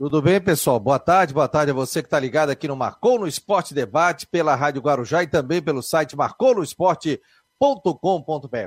[0.00, 0.80] Tudo bem, pessoal?
[0.80, 4.26] Boa tarde, boa tarde a você que está ligado aqui no Marcou no Esporte Debate,
[4.26, 7.20] pela Rádio Guarujá e também pelo site marconosport.com.br.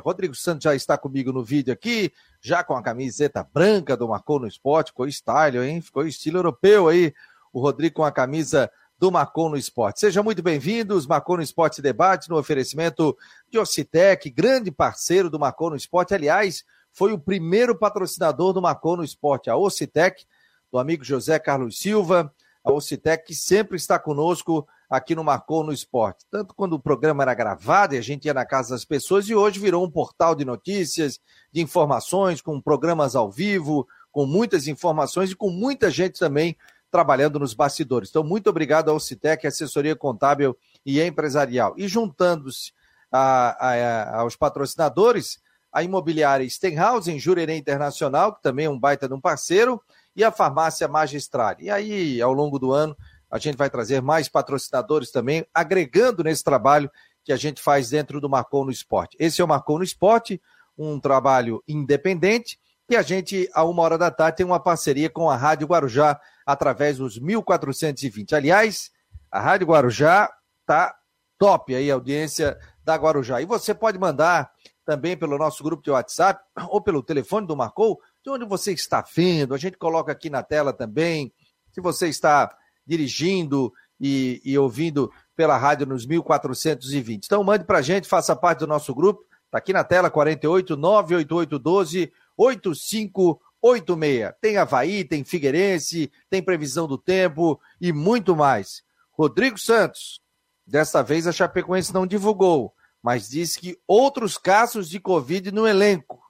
[0.04, 4.40] Rodrigo Santos já está comigo no vídeo aqui, já com a camiseta branca do Marcou
[4.40, 5.82] no Esporte, ficou style, hein?
[5.82, 7.12] Ficou estilo europeu aí,
[7.52, 8.70] o Rodrigo com a camisa
[9.00, 10.02] do Marcou no Esporte.
[10.02, 13.18] Sejam muito bem-vindos, Marcou no Esporte Debate, no oferecimento
[13.50, 16.14] de Ocitec, grande parceiro do Marcou no Esporte.
[16.14, 20.28] Aliás, foi o primeiro patrocinador do Marcou no Esporte, a Ocitec
[20.74, 22.34] do amigo José Carlos Silva,
[22.64, 26.26] a Ocitec, que sempre está conosco aqui no Marcou no Esporte.
[26.32, 29.36] Tanto quando o programa era gravado e a gente ia na casa das pessoas, e
[29.36, 31.20] hoje virou um portal de notícias,
[31.52, 36.58] de informações, com programas ao vivo, com muitas informações e com muita gente também
[36.90, 38.10] trabalhando nos bastidores.
[38.10, 41.76] Então, muito obrigado ao Citec, assessoria contábil e empresarial.
[41.78, 42.72] E juntando-se
[43.12, 45.40] aos patrocinadores,
[45.72, 49.80] a imobiliária Stenhouse, em Jurerê Internacional, que também é um baita de um parceiro,
[50.16, 51.56] e a farmácia magistral.
[51.60, 52.96] E aí, ao longo do ano,
[53.30, 56.90] a gente vai trazer mais patrocinadores também, agregando nesse trabalho
[57.24, 59.18] que a gente faz dentro do Marcou no Esporte.
[59.20, 60.42] Esse é o Marcou no Esporte,
[60.78, 65.30] um trabalho independente, e a gente, a uma hora da tarde, tem uma parceria com
[65.30, 68.36] a Rádio Guarujá, através dos 1420.
[68.36, 68.92] Aliás,
[69.32, 70.30] a Rádio Guarujá
[70.66, 70.94] tá
[71.38, 73.42] top aí, a audiência da Guarujá.
[73.42, 74.52] E você pode mandar
[74.86, 79.04] também pelo nosso grupo de WhatsApp ou pelo telefone do Marcou de onde você está
[79.16, 79.54] vendo.
[79.54, 81.34] A gente coloca aqui na tela também.
[81.72, 87.26] Se você está dirigindo e, e ouvindo pela rádio nos 1420.
[87.26, 89.26] Então mande para a gente, faça parte do nosso grupo.
[89.46, 94.34] Está aqui na tela 48 98812 8586.
[94.42, 98.84] Tem Havaí, tem Figueirense, tem previsão do tempo e muito mais.
[99.12, 100.22] Rodrigo Santos,
[100.66, 106.22] desta vez a Chapecoense não divulgou, mas disse que outros casos de Covid no elenco.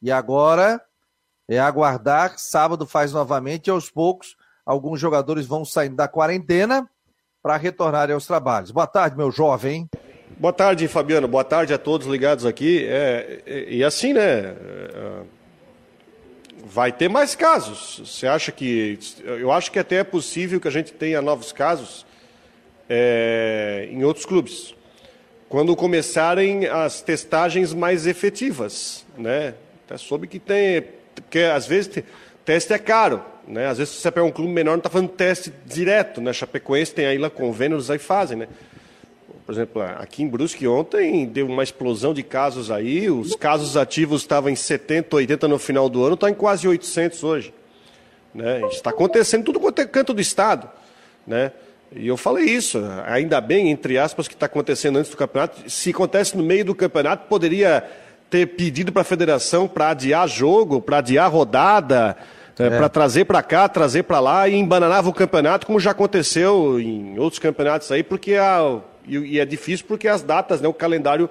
[0.00, 0.82] E agora
[1.54, 2.38] é aguardar.
[2.38, 6.88] Sábado faz novamente e aos poucos alguns jogadores vão saindo da quarentena
[7.42, 8.70] para retornarem aos trabalhos.
[8.70, 9.88] Boa tarde, meu jovem.
[10.38, 11.28] Boa tarde, Fabiano.
[11.28, 12.84] Boa tarde a todos ligados aqui.
[12.86, 14.22] É, é, e assim, né?
[14.22, 15.22] É,
[16.64, 18.00] vai ter mais casos.
[18.04, 18.98] Você acha que.
[19.24, 22.06] Eu acho que até é possível que a gente tenha novos casos
[22.88, 24.74] é, em outros clubes.
[25.48, 29.54] Quando começarem as testagens mais efetivas, né?
[29.84, 31.01] Até soube que tem
[31.32, 32.04] porque às vezes
[32.44, 33.66] teste é caro, né?
[33.66, 36.30] Às vezes você pega um clube menor, não está fazendo teste direto, né?
[36.30, 38.48] Chapecoense tem aí lá convênios, aí fazem, né?
[39.46, 44.20] Por exemplo, aqui em Brusque ontem deu uma explosão de casos aí, os casos ativos
[44.20, 47.54] estavam em 70, 80 no final do ano, está em quase 800 hoje.
[48.34, 48.60] Né?
[48.66, 50.70] Está acontecendo tudo quanto é canto do Estado.
[51.26, 51.50] Né?
[51.96, 55.68] E eu falei isso, ainda bem, entre aspas, que está acontecendo antes do campeonato.
[55.68, 57.82] Se acontece no meio do campeonato, poderia
[58.32, 62.16] ter pedido para a federação para adiar jogo, para adiar rodada,
[62.58, 62.70] é, é.
[62.70, 67.18] para trazer para cá, trazer para lá e embananava o campeonato, como já aconteceu em
[67.18, 71.28] outros campeonatos aí, porque a, e, é difícil porque as datas, né, o calendário,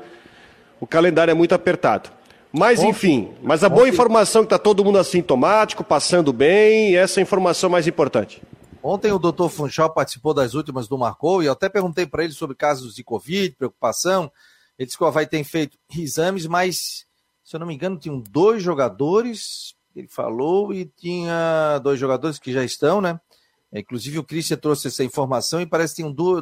[0.80, 2.12] o calendário é muito apertado.
[2.54, 7.20] Mas enfim, mas a boa informação é que está todo mundo assintomático, passando bem, essa
[7.20, 8.44] é a informação mais importante.
[8.84, 12.34] Ontem o doutor Funchal participou das últimas do Marcou e eu até perguntei para ele
[12.34, 14.32] sobre casos de Covid, preocupação.
[14.82, 17.06] Ele disse que o Havaí tem feito exames, mas,
[17.44, 22.52] se eu não me engano, tinham dois jogadores, ele falou, e tinha dois jogadores que
[22.52, 23.22] já estão, né?
[23.72, 26.42] Inclusive o Christian trouxe essa informação e parece que tinham duas,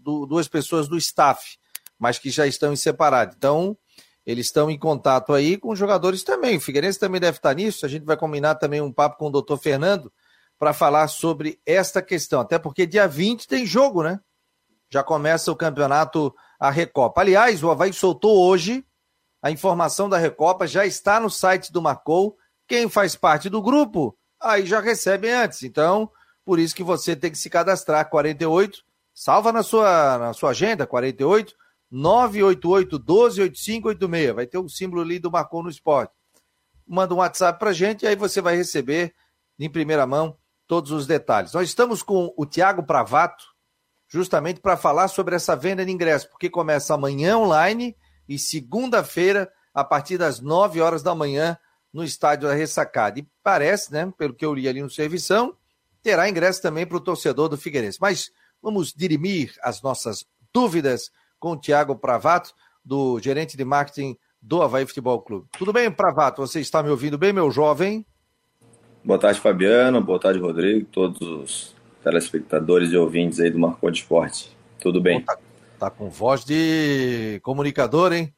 [0.00, 1.58] duas, pessoas do staff,
[1.98, 3.34] mas que já estão em separado.
[3.36, 3.76] Então,
[4.24, 6.58] eles estão em contato aí com jogadores também.
[6.58, 7.84] O Figueirense também deve estar nisso.
[7.84, 10.12] A gente vai combinar também um papo com o doutor Fernando
[10.56, 12.42] para falar sobre esta questão.
[12.42, 14.20] Até porque dia 20 tem jogo, né?
[14.88, 16.32] Já começa o campeonato
[16.62, 17.20] a Recopa.
[17.20, 18.86] Aliás, o Havaí soltou hoje
[19.42, 22.36] a informação da Recopa, já está no site do Marcou.
[22.68, 25.64] Quem faz parte do grupo, aí já recebe antes.
[25.64, 26.08] Então,
[26.44, 28.08] por isso que você tem que se cadastrar.
[28.08, 28.80] 48,
[29.12, 31.52] salva na sua, na sua agenda, 48
[31.90, 34.32] 988 128586.
[34.32, 36.12] Vai ter o um símbolo ali do Marcou no Esporte.
[36.86, 39.12] Manda um WhatsApp pra gente e aí você vai receber
[39.58, 40.36] em primeira mão
[40.68, 41.54] todos os detalhes.
[41.54, 43.51] Nós estamos com o Tiago Pravato,
[44.12, 47.96] justamente para falar sobre essa venda de ingressos, porque começa amanhã online
[48.28, 51.56] e segunda-feira, a partir das 9 horas da manhã,
[51.90, 53.20] no estádio da Ressacada.
[53.20, 55.56] E parece, né, pelo que eu li ali no servição,
[56.02, 57.96] terá ingresso também para o torcedor do Figueirense.
[58.00, 58.30] Mas
[58.62, 61.10] vamos dirimir as nossas dúvidas
[61.40, 62.52] com o Tiago Pravato,
[62.84, 65.48] do gerente de marketing do Havaí Futebol Clube.
[65.56, 66.46] Tudo bem, Pravato?
[66.46, 68.04] Você está me ouvindo bem, meu jovem?
[69.02, 70.02] Boa tarde, Fabiano.
[70.02, 70.86] Boa tarde, Rodrigo.
[70.90, 74.56] Todos os telespectadores e ouvintes aí do Marcou de Esporte.
[74.80, 75.20] Tudo bem?
[75.22, 75.38] Tá,
[75.78, 78.34] tá, com voz de comunicador, hein?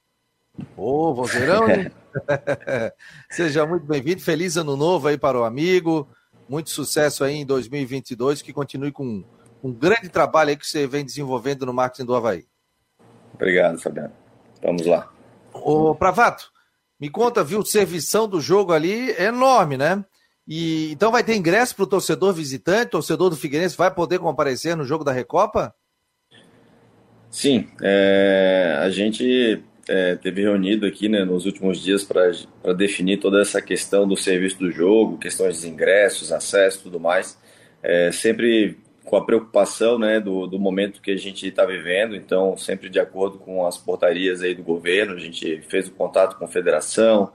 [0.76, 1.90] Ô, vozeirão, hein?
[3.31, 4.20] Seja muito bem-vindo.
[4.20, 6.08] Feliz ano novo aí para o amigo.
[6.49, 9.25] Muito sucesso aí em 2022, que continue com
[9.62, 12.46] um grande trabalho aí que você vem desenvolvendo no marketing do Havaí.
[13.32, 14.12] Obrigado, Fabiano.
[14.62, 15.10] Vamos lá.
[15.52, 16.50] Ô, Pravato,
[17.00, 20.05] me conta, viu, servição do jogo ali é enorme, né?
[20.46, 24.76] E, então vai ter ingresso para o torcedor visitante, torcedor do Figueirense vai poder comparecer
[24.76, 25.75] no jogo da Recopa?
[27.31, 33.41] Sim, é, a gente é, teve reunido aqui né, nos últimos dias para definir toda
[33.41, 37.38] essa questão do serviço do jogo, questões de ingressos, acesso tudo mais.
[37.82, 42.56] É, sempre com a preocupação né, do, do momento que a gente está vivendo, então
[42.56, 46.44] sempre de acordo com as portarias aí do governo, a gente fez o contato com
[46.44, 47.31] a federação,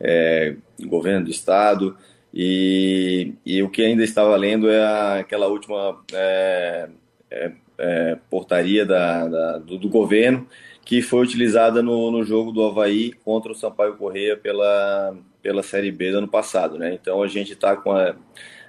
[0.00, 1.96] é, governo do estado,
[2.32, 6.88] e, e, o que ainda está valendo é a, aquela última é,
[7.30, 10.46] é, é, portaria da, da do, do, governo
[10.84, 15.90] que foi utilizada no, no jogo do Havaí contra o Sampaio Correia pela, pela Série
[15.90, 16.78] B do ano passado.
[16.78, 16.94] Né?
[16.94, 18.14] Então a gente está com a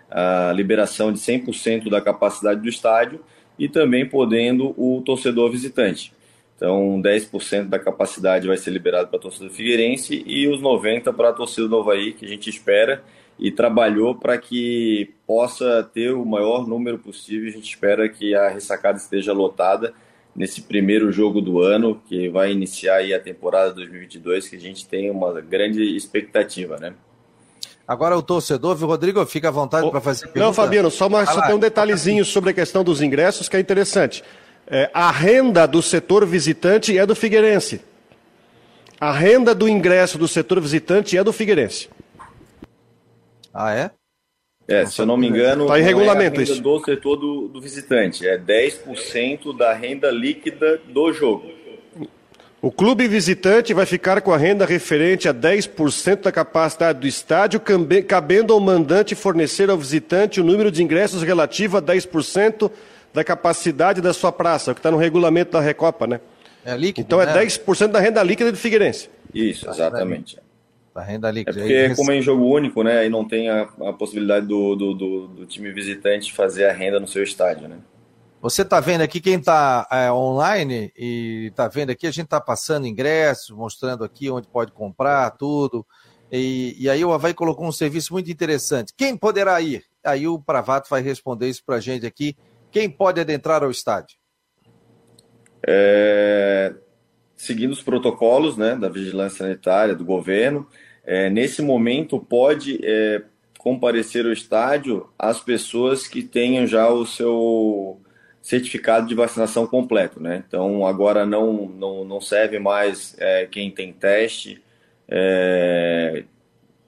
[0.10, 3.24] a liberação de 100% da capacidade do estádio
[3.58, 6.14] e também podendo o torcedor visitante.
[6.56, 11.30] Então, 10% da capacidade vai ser liberado para a torcida figueirense e os 90% para
[11.30, 13.04] a torcida do Havaí, que a gente espera
[13.40, 17.48] e trabalhou para que possa ter o maior número possível.
[17.48, 19.94] A gente espera que a ressacada esteja lotada
[20.36, 24.88] nesse primeiro jogo do ano, que vai iniciar aí a temporada 2022, que a gente
[24.88, 26.94] tem uma grande expectativa, né?
[27.88, 30.46] Agora o torcedor, viu, Rodrigo, fica à vontade para fazer pergunta.
[30.46, 33.60] Não, Fabiano, só, uma, só tem um detalhezinho sobre a questão dos ingressos que é
[33.60, 34.24] interessante.
[34.68, 37.82] É, a renda do setor visitante é do Figueirense.
[39.02, 41.90] A renda do ingresso do setor visitante é do Figueirense.
[43.54, 43.92] Ah, é?
[44.68, 46.62] É, se eu não me engano, tá em regulamento é isso.
[46.62, 51.60] do setor do, do visitante, é 10% da renda líquida do jogo.
[52.62, 57.60] O clube visitante vai ficar com a renda referente a 10% da capacidade do estádio,
[58.08, 62.70] cabendo ao mandante fornecer ao visitante o número de ingressos relativo a 10%
[63.14, 66.20] da capacidade da sua praça, o que está no regulamento da Recopa, né?
[66.64, 67.44] É líquido, então é né?
[67.44, 69.10] é 10% da renda líquida do Figueirense.
[69.34, 70.38] Isso, exatamente.
[71.00, 71.58] Da renda líquida.
[71.58, 74.76] É porque, como é em jogo único, né, aí não tem a, a possibilidade do,
[74.76, 77.78] do, do, do time visitante fazer a renda no seu estádio, né?
[78.42, 82.40] Você está vendo aqui, quem está é, online e está vendo aqui, a gente está
[82.40, 85.86] passando ingressos, mostrando aqui onde pode comprar, tudo.
[86.32, 88.94] E, e, aí o Havaí colocou um serviço muito interessante.
[88.96, 89.84] Quem poderá ir?
[90.04, 92.36] Aí o Pravato vai responder isso para a gente aqui.
[92.72, 94.18] Quem pode adentrar ao estádio?
[95.66, 96.74] É,
[97.36, 100.68] seguindo os protocolos né, da vigilância sanitária, do governo,
[101.06, 103.22] é, nesse momento pode é,
[103.58, 108.00] comparecer ao estádio as pessoas que tenham já o seu
[108.42, 110.44] certificado de vacinação completo, né?
[110.48, 114.62] Então agora não, não, não serve mais é, quem tem teste
[115.08, 116.24] é,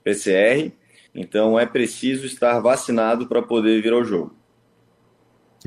[0.03, 0.71] PCR,
[1.13, 4.33] então é preciso estar vacinado para poder vir ao jogo.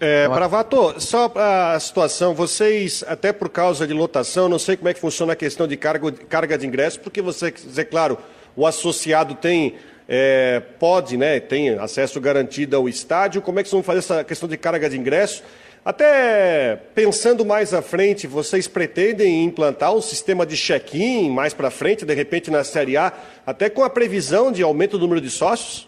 [0.01, 4.95] É, Bravato, só a situação, vocês, até por causa de lotação, não sei como é
[4.95, 8.19] que funciona a questão de carga, carga de ingresso, porque você, é claro,
[8.57, 9.75] o associado tem,
[10.09, 14.25] é, pode, né, tem acesso garantido ao estádio, como é que vocês vão fazer essa
[14.25, 15.43] questão de carga de ingresso?
[15.85, 22.07] Até pensando mais à frente, vocês pretendem implantar um sistema de check-in mais para frente,
[22.07, 23.13] de repente na Série A,
[23.47, 25.87] até com a previsão de aumento do número de sócios?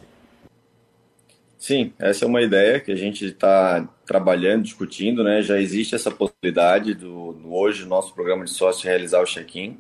[1.58, 5.40] Sim, essa é uma ideia que a gente está trabalhando, discutindo, né?
[5.40, 9.78] Já existe essa possibilidade do, do hoje no nosso programa de sócios realizar o check-in.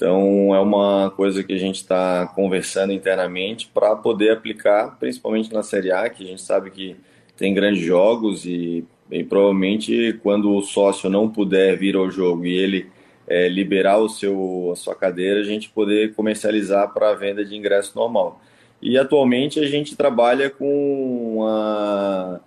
[0.00, 5.62] Então é uma coisa que a gente está conversando internamente para poder aplicar, principalmente na
[5.62, 6.96] Série A, que a gente sabe que
[7.36, 12.54] tem grandes jogos e e provavelmente quando o sócio não puder vir ao jogo e
[12.54, 12.86] ele
[13.26, 17.56] é, liberar o seu, a sua cadeira, a gente poder comercializar para a venda de
[17.56, 18.40] ingresso normal.
[18.80, 22.40] E atualmente a gente trabalha com a.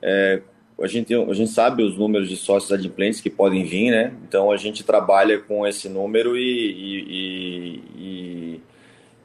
[0.00, 0.42] É,
[0.80, 4.12] a, gente, a gente sabe os números de sócios adimplentes que podem vir, né?
[4.28, 8.60] Então a gente trabalha com esse número e, e, e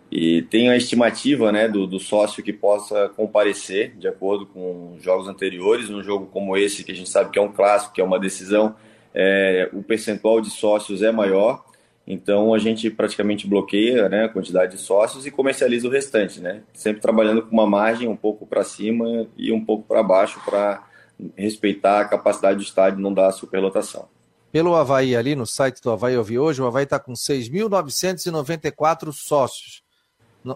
[0.09, 5.27] e tem a estimativa né, do, do, sócio que possa comparecer de acordo com jogos
[5.27, 5.89] anteriores.
[5.89, 8.19] Num jogo como esse, que a gente sabe que é um clássico, que é uma
[8.19, 8.75] decisão,
[9.13, 11.65] é, o percentual de sócios é maior.
[12.05, 16.61] Então a gente praticamente bloqueia né, a quantidade de sócios e comercializa o restante, né?
[16.71, 20.87] Sempre trabalhando com uma margem um pouco para cima e um pouco para baixo para
[21.35, 24.07] respeitar a capacidade do estádio não dar superlotação.
[24.51, 29.11] Pelo Havaí ali no site do Havaí eu vi hoje, o Havaí está com 6.994
[29.11, 29.83] sócios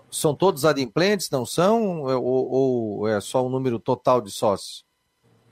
[0.10, 2.02] são todos adimplentes, não são?
[2.02, 4.86] Ou, ou, é só o número total de sócios?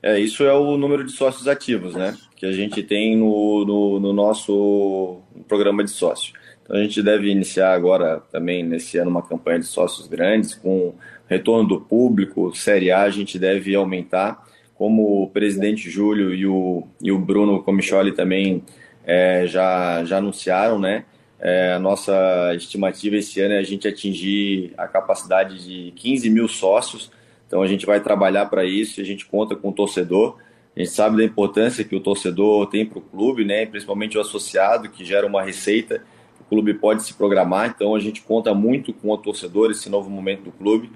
[0.02, 2.16] É, isso é o número de sócios ativos, né?
[2.36, 6.32] Que a gente tem no, no, no nosso programa de sócio.
[6.62, 10.94] Então a gente deve iniciar agora também nesse ano uma campanha de sócios grandes com
[11.28, 14.48] retorno do público, Série A, a gente deve aumentar.
[14.80, 18.64] Como o presidente Júlio e o, e o Bruno Comicholi também
[19.04, 21.04] é, já, já anunciaram, né?
[21.38, 26.48] É, a nossa estimativa esse ano é a gente atingir a capacidade de 15 mil
[26.48, 27.10] sócios.
[27.46, 30.38] Então a gente vai trabalhar para isso a gente conta com o torcedor.
[30.74, 33.66] A gente sabe da importância que o torcedor tem para o clube, né?
[33.66, 36.02] principalmente o associado, que gera uma receita
[36.40, 37.68] o clube pode se programar.
[37.68, 40.90] Então a gente conta muito com o torcedor, esse novo momento do clube,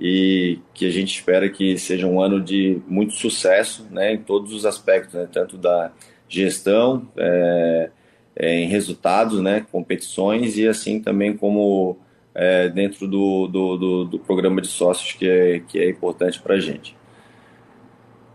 [0.00, 4.14] e que a gente espera que seja um ano de muito sucesso né?
[4.14, 5.28] em todos os aspectos, né?
[5.30, 5.92] tanto da
[6.26, 7.90] gestão, é,
[8.38, 9.66] em resultados, né?
[9.70, 11.98] competições, e assim também como
[12.34, 16.54] é, dentro do, do, do, do, programa de sócios, que é, que é importante para
[16.54, 16.96] a gente.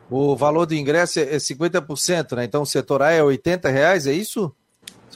[0.08, 2.44] O valor do ingresso é 50%, né?
[2.44, 4.54] Então o setor A é 80 reais, é isso?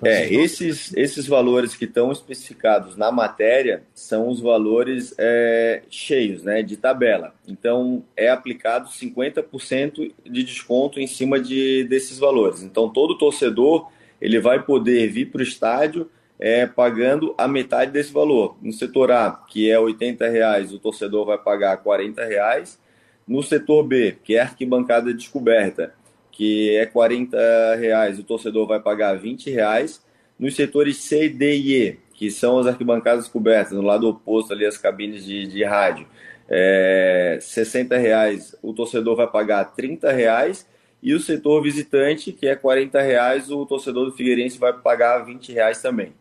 [0.03, 6.63] É, esses, esses valores que estão especificados na matéria são os valores é, cheios, né,
[6.63, 7.34] de tabela.
[7.48, 12.63] Então, é aplicado 50% de desconto em cima de, desses valores.
[12.63, 13.89] Então, todo torcedor
[14.22, 18.58] ele vai poder vir para o estádio é, pagando a metade desse valor.
[18.62, 22.79] No setor A, que é R$ reais, o torcedor vai pagar R$ reais
[23.27, 25.94] no setor B, que é arquibancada descoberta,
[26.39, 30.01] que é R$ reais, o torcedor vai pagar R$ reais.
[30.39, 34.65] Nos setores C, D e E, que são as arquibancadas cobertas, no lado oposto ali
[34.65, 36.08] as cabines de, de rádio,
[36.48, 40.65] é, 60 reais, o torcedor vai pagar 30 reais
[41.03, 45.51] e o setor visitante, que é 40 reais, o torcedor do Figueirense vai pagar 20
[45.51, 46.13] reais também.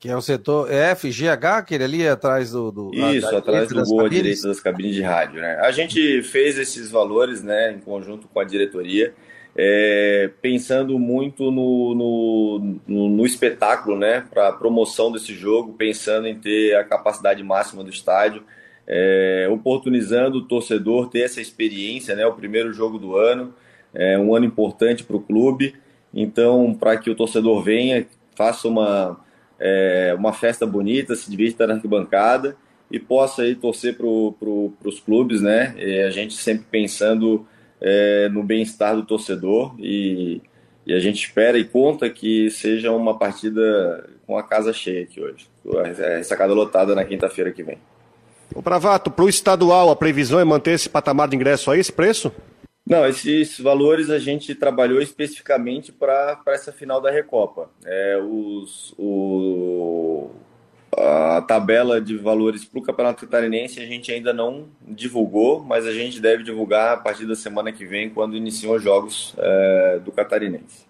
[0.00, 2.72] Que é o setor é FGH, aquele ali atrás do.
[2.72, 5.42] do Isso, a, atrás do gol à direita das cabines de rádio.
[5.42, 5.58] Né?
[5.60, 9.12] A gente fez esses valores né, em conjunto com a diretoria,
[9.54, 16.26] é, pensando muito no, no, no, no espetáculo, né, para a promoção desse jogo, pensando
[16.26, 18.42] em ter a capacidade máxima do estádio,
[18.86, 23.54] é, oportunizando o torcedor ter essa experiência, né, o primeiro jogo do ano,
[23.92, 25.74] é um ano importante para o clube.
[26.14, 29.20] Então, para que o torcedor venha, faça uma
[29.60, 32.56] é, uma festa bonita, se divirta na arquibancada
[32.90, 34.06] e possa aí torcer para
[34.38, 35.74] pro, os clubes, né?
[35.78, 37.46] E a gente sempre pensando
[37.80, 40.40] é, no bem-estar do torcedor e,
[40.86, 45.20] e, a gente espera e conta que seja uma partida com a casa cheia aqui
[45.20, 45.46] hoje.
[46.18, 47.78] A sacada lotada na quinta-feira que vem.
[48.54, 51.92] O Bravato, para o estadual, a previsão é manter esse patamar de ingresso aí, esse
[51.92, 52.32] preço?
[52.90, 57.70] Não, esses valores a gente trabalhou especificamente para essa final da Recopa.
[57.84, 60.28] É, os, o,
[60.96, 65.92] a tabela de valores para o Campeonato Catarinense a gente ainda não divulgou, mas a
[65.92, 70.10] gente deve divulgar a partir da semana que vem, quando iniciam os jogos é, do
[70.10, 70.84] Catarinense.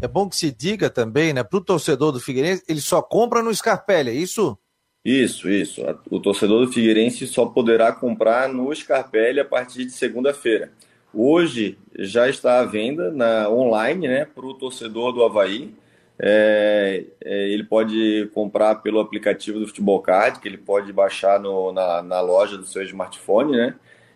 [0.00, 3.44] É bom que se diga também, né, para o torcedor do Figueirense, ele só compra
[3.44, 4.58] no Scarpelli, é isso?
[5.04, 5.82] Isso, isso.
[6.10, 10.72] O torcedor do Figueirense só poderá comprar no Scarpelli a partir de segunda-feira.
[11.14, 15.72] Hoje já está à venda na online, né, para o torcedor do Havaí.
[16.18, 21.72] É, é, ele pode comprar pelo aplicativo do Futebol Card, que ele pode baixar no,
[21.72, 23.74] na, na loja do seu smartphone, né?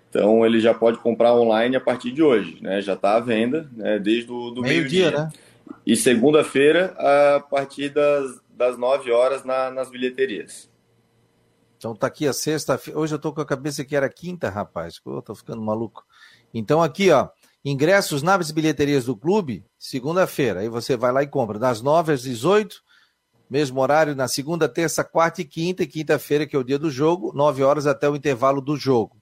[0.08, 2.80] Então ele já pode comprar online a partir de hoje, né?
[2.80, 3.98] Já está à venda, né?
[3.98, 5.10] Desde o do meio-dia.
[5.10, 5.32] Meio né?
[5.84, 10.68] E segunda-feira, a partir das, das 9 horas na, nas bilheterias.
[11.76, 12.80] Então tá aqui a sexta.
[12.94, 15.00] Hoje eu tô com a cabeça que era quinta, rapaz.
[15.06, 16.04] Eu tô ficando maluco.
[16.52, 17.28] Então aqui, ó,
[17.64, 20.60] ingressos nas bilheterias do clube, segunda-feira.
[20.60, 22.76] Aí você vai lá e compra das 9 às 18,
[23.50, 26.90] mesmo horário na segunda, terça, quarta e quinta, e quinta-feira, que é o dia do
[26.90, 29.16] jogo, 9 horas até o intervalo do jogo.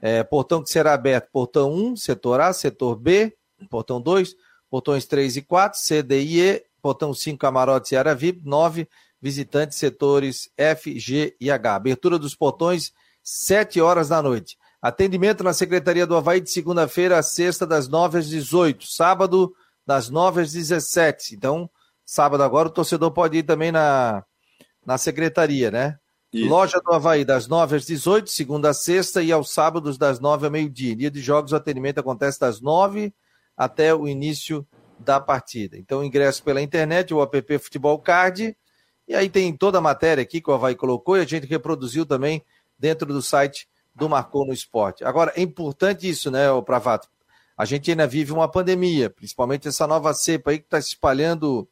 [0.00, 3.36] É, portão que será aberto, portão 1, setor A, setor B,
[3.68, 4.34] portão 2,
[4.70, 8.88] portões 3 e 4, C, D e E, portão 5, camarote e área VIP, 9,
[9.20, 11.74] visitantes, setores F, G e H.
[11.74, 14.56] Abertura dos portões, 7 horas da noite.
[14.82, 18.86] Atendimento na Secretaria do Havaí de segunda-feira a sexta, das 9 às 18.
[18.86, 19.54] Sábado,
[19.86, 21.34] das 9 às 17.
[21.34, 21.68] Então,
[22.04, 24.24] sábado agora o torcedor pode ir também na,
[24.84, 25.98] na secretaria, né?
[26.32, 26.48] Isso.
[26.48, 30.46] Loja do Havaí, das 9 às 18, segunda a sexta, e aos sábados, das 9
[30.46, 30.96] ao meio-dia.
[30.96, 33.12] Dia de jogos, o atendimento acontece das 9
[33.56, 34.66] até o início
[34.98, 35.76] da partida.
[35.76, 38.56] Então, ingresso pela internet, o app Futebol Card.
[39.08, 42.06] E aí tem toda a matéria aqui que o Havaí colocou e a gente reproduziu
[42.06, 42.42] também
[42.78, 45.04] dentro do site do Marcou no Esporte.
[45.04, 47.08] Agora, é importante isso, né, Pravato?
[47.56, 51.68] A gente ainda vive uma pandemia, principalmente essa nova cepa aí que está se espalhando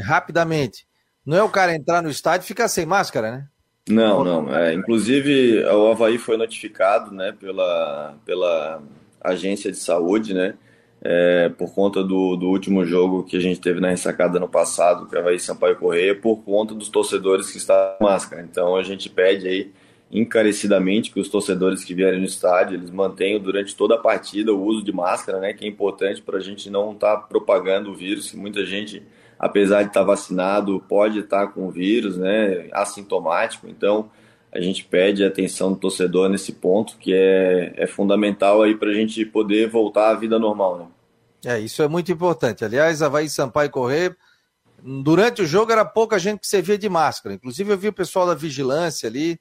[0.00, 0.86] rapidamente.
[1.24, 3.46] Não é o cara entrar no estádio e ficar sem máscara, né?
[3.88, 4.54] Não, não.
[4.54, 8.82] É, inclusive, o Havaí foi notificado né, pela, pela
[9.20, 10.54] agência de saúde, né?
[11.00, 15.06] É, por conta do, do último jogo que a gente teve na ressacada no passado,
[15.06, 18.42] que é o Havaí Sampaio Correia, por conta dos torcedores que estavam com máscara.
[18.42, 19.70] Então a gente pede aí
[20.10, 24.62] encarecidamente que os torcedores que vierem no estádio eles mantenham durante toda a partida o
[24.62, 27.94] uso de máscara, né, que é importante para a gente não estar tá propagando o
[27.94, 28.32] vírus.
[28.32, 29.02] Muita gente,
[29.38, 33.68] apesar de estar tá vacinado, pode estar tá com o vírus, né, assintomático.
[33.68, 34.10] Então,
[34.50, 38.88] a gente pede a atenção do torcedor nesse ponto, que é, é fundamental aí para
[38.88, 40.86] a gente poder voltar à vida normal, né?
[41.44, 42.64] É, isso é muito importante.
[42.64, 44.16] Aliás, Havaí Sampaio Correr,
[44.82, 47.34] durante o jogo era pouca gente que você via de máscara.
[47.34, 49.38] Inclusive, eu vi o pessoal da vigilância ali,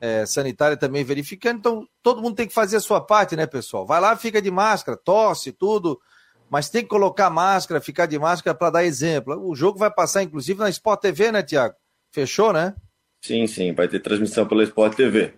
[0.00, 1.58] é, sanitária também verificando.
[1.58, 3.86] Então, todo mundo tem que fazer a sua parte, né, pessoal?
[3.86, 6.00] Vai lá, fica de máscara, tosse, tudo.
[6.48, 9.38] Mas tem que colocar máscara, ficar de máscara para dar exemplo.
[9.46, 11.74] O jogo vai passar, inclusive, na Sport TV, né, Tiago?
[12.10, 12.74] Fechou, né?
[13.22, 15.34] Sim, sim, vai ter transmissão pela Sport TV.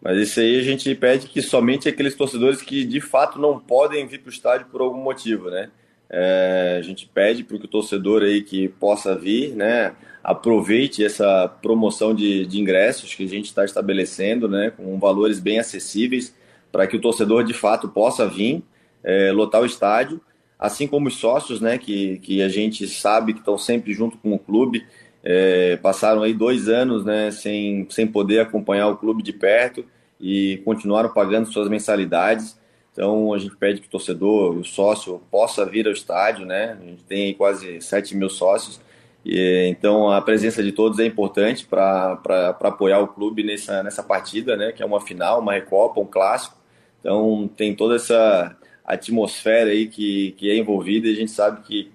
[0.00, 4.06] Mas isso aí a gente pede que somente aqueles torcedores que de fato não podem
[4.06, 5.70] vir para o estádio por algum motivo, né?
[6.08, 9.94] É, a gente pede para o torcedor aí que possa vir, né,
[10.24, 15.58] aproveite essa promoção de, de ingressos que a gente está estabelecendo, né, com valores bem
[15.58, 16.34] acessíveis,
[16.72, 18.62] para que o torcedor de fato possa vir,
[19.04, 20.18] é, lotar o estádio,
[20.58, 24.32] assim como os sócios, né, que, que a gente sabe que estão sempre junto com
[24.32, 24.86] o clube,
[25.22, 29.84] é, passaram aí dois anos né, sem, sem poder acompanhar o clube de perto
[30.18, 32.58] e continuaram pagando suas mensalidades.
[32.92, 36.78] Então a gente pede que o torcedor, o sócio, possa vir ao estádio, né?
[36.80, 38.80] A gente tem quase 7 mil sócios.
[39.24, 42.18] E, então a presença de todos é importante para
[42.60, 44.72] apoiar o clube nessa, nessa partida, né?
[44.72, 46.56] Que é uma final, uma recopa, um clássico.
[47.00, 51.90] Então tem toda essa atmosfera aí que, que é envolvida e a gente sabe que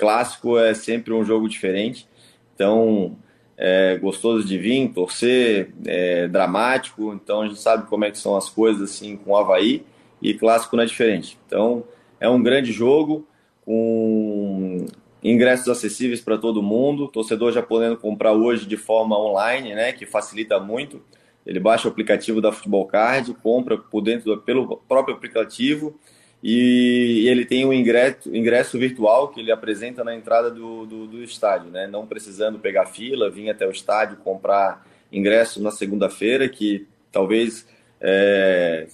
[0.00, 2.08] clássico é sempre um jogo diferente.
[2.54, 3.16] Então,
[3.56, 7.12] é gostoso de vir, torcer, é dramático.
[7.12, 9.84] Então, a gente sabe como é que são as coisas assim com o Havaí
[10.22, 11.38] e clássico não é diferente.
[11.46, 11.84] Então,
[12.18, 13.26] é um grande jogo
[13.64, 14.86] com
[15.22, 17.08] ingressos acessíveis para todo mundo.
[17.08, 21.02] Torcedor já podendo comprar hoje de forma online, né, que facilita muito.
[21.46, 25.98] Ele baixa o aplicativo da Futebol Card, compra por dentro do, pelo próprio aplicativo
[26.42, 31.22] e ele tem um ingresso, ingresso virtual que ele apresenta na entrada do, do, do,
[31.22, 31.86] estádio, né?
[31.86, 37.66] não precisando pegar fila, vir até o estádio comprar ingresso na segunda-feira, que talvez
[38.00, 38.86] é,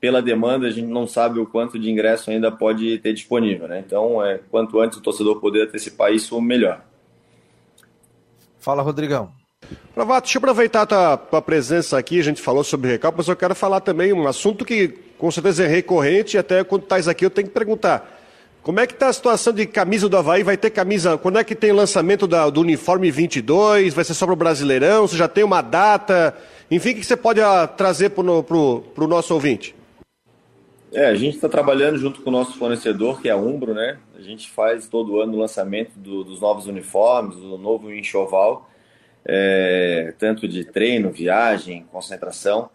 [0.00, 3.66] pela demanda a gente não sabe o quanto de ingresso ainda pode ter disponível.
[3.68, 3.82] Né?
[3.86, 6.82] Então, é, quanto antes o torcedor poder antecipar isso, melhor.
[8.58, 9.30] Fala, Rodrigão.
[9.94, 13.26] Pravato, deixa eu aproveitar a tua, tua presença aqui, a gente falou sobre recalque, mas
[13.26, 17.08] eu quero falar também um assunto que com certeza é recorrente, e até quando estás
[17.08, 18.14] aqui eu tenho que perguntar.
[18.62, 20.42] Como é que está a situação de camisa do Havaí?
[20.42, 21.16] Vai ter camisa.
[21.16, 23.94] Quando é que tem o lançamento da, do uniforme 22?
[23.94, 25.06] Vai ser só para o Brasileirão?
[25.06, 26.36] Você já tem uma data?
[26.68, 29.75] Enfim, o que você pode uh, trazer para o nosso ouvinte?
[30.96, 33.98] É, a gente está trabalhando junto com o nosso fornecedor, que é a Umbro, né?
[34.16, 38.66] A gente faz todo ano o lançamento do, dos novos uniformes, do novo enxoval,
[39.22, 42.70] é, tanto de treino, viagem, concentração.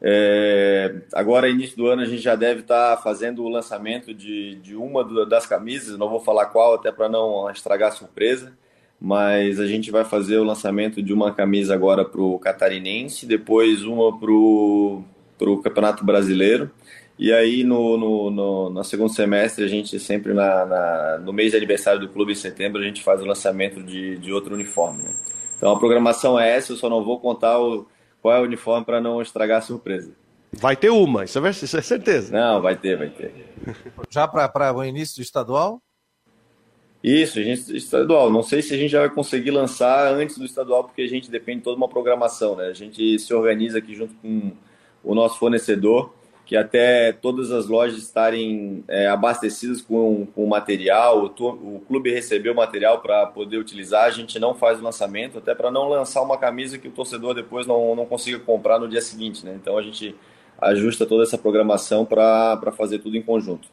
[0.00, 4.54] É, agora, início do ano, a gente já deve estar tá fazendo o lançamento de,
[4.62, 8.56] de uma das camisas, não vou falar qual, até para não estragar a surpresa,
[9.00, 13.82] mas a gente vai fazer o lançamento de uma camisa agora para o Catarinense, depois
[13.82, 15.02] uma para o
[15.64, 16.70] Campeonato Brasileiro,
[17.18, 21.52] e aí no, no, no, no segundo semestre, a gente sempre na, na, no mês
[21.52, 25.02] de aniversário do clube, em setembro, a gente faz o lançamento de, de outro uniforme.
[25.02, 25.14] Né?
[25.56, 27.86] Então a programação é essa, eu só não vou contar o
[28.20, 30.12] qual é o uniforme para não estragar a surpresa.
[30.52, 32.32] Vai ter uma, isso é, isso é certeza.
[32.32, 33.32] Não, vai ter, vai ter.
[34.10, 35.80] Já para o início do estadual?
[37.02, 38.30] Isso, a gente estadual.
[38.30, 41.30] Não sei se a gente já vai conseguir lançar antes do estadual, porque a gente
[41.30, 42.66] depende de toda uma programação, né?
[42.66, 44.52] A gente se organiza aqui junto com
[45.04, 46.12] o nosso fornecedor
[46.46, 52.54] que até todas as lojas estarem é, abastecidas com, com material, o, o clube recebeu
[52.54, 56.38] material para poder utilizar, a gente não faz o lançamento, até para não lançar uma
[56.38, 59.44] camisa que o torcedor depois não, não consiga comprar no dia seguinte.
[59.44, 59.58] Né?
[59.60, 60.14] Então a gente
[60.60, 63.68] ajusta toda essa programação para fazer tudo em conjunto.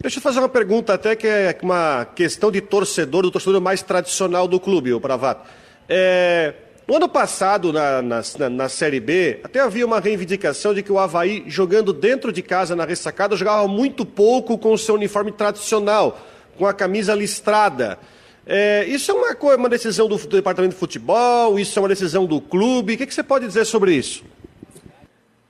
[0.00, 3.82] Deixa eu fazer uma pergunta, até que é uma questão de torcedor, do torcedor mais
[3.82, 5.48] tradicional do clube, o Pravato.
[5.86, 6.54] É,
[6.86, 10.98] no ano passado, na, na, na, Série B, até havia uma reivindicação de que o
[11.00, 16.20] Havaí, jogando dentro de casa na ressacada, jogava muito pouco com o seu uniforme tradicional,
[16.56, 17.98] com a camisa listrada.
[18.46, 21.58] É, isso é uma, uma decisão do, do, departamento de futebol?
[21.58, 22.94] Isso é uma decisão do clube?
[22.94, 24.24] O que, que você pode dizer sobre isso?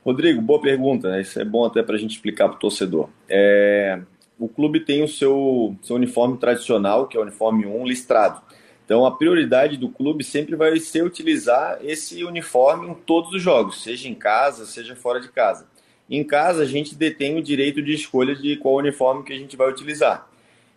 [0.03, 1.11] Rodrigo, boa pergunta.
[1.11, 1.21] Né?
[1.21, 3.11] Isso é bom até para a gente explicar para o torcedor.
[3.29, 4.01] É,
[4.39, 8.41] o clube tem o seu, seu uniforme tradicional, que é o uniforme 1 listrado.
[8.87, 13.83] Então a prioridade do clube sempre vai ser utilizar esse uniforme em todos os jogos,
[13.83, 15.67] seja em casa, seja fora de casa.
[16.09, 19.57] Em casa a gente detém o direito de escolha de qual uniforme que a gente
[19.57, 20.31] vai utilizar.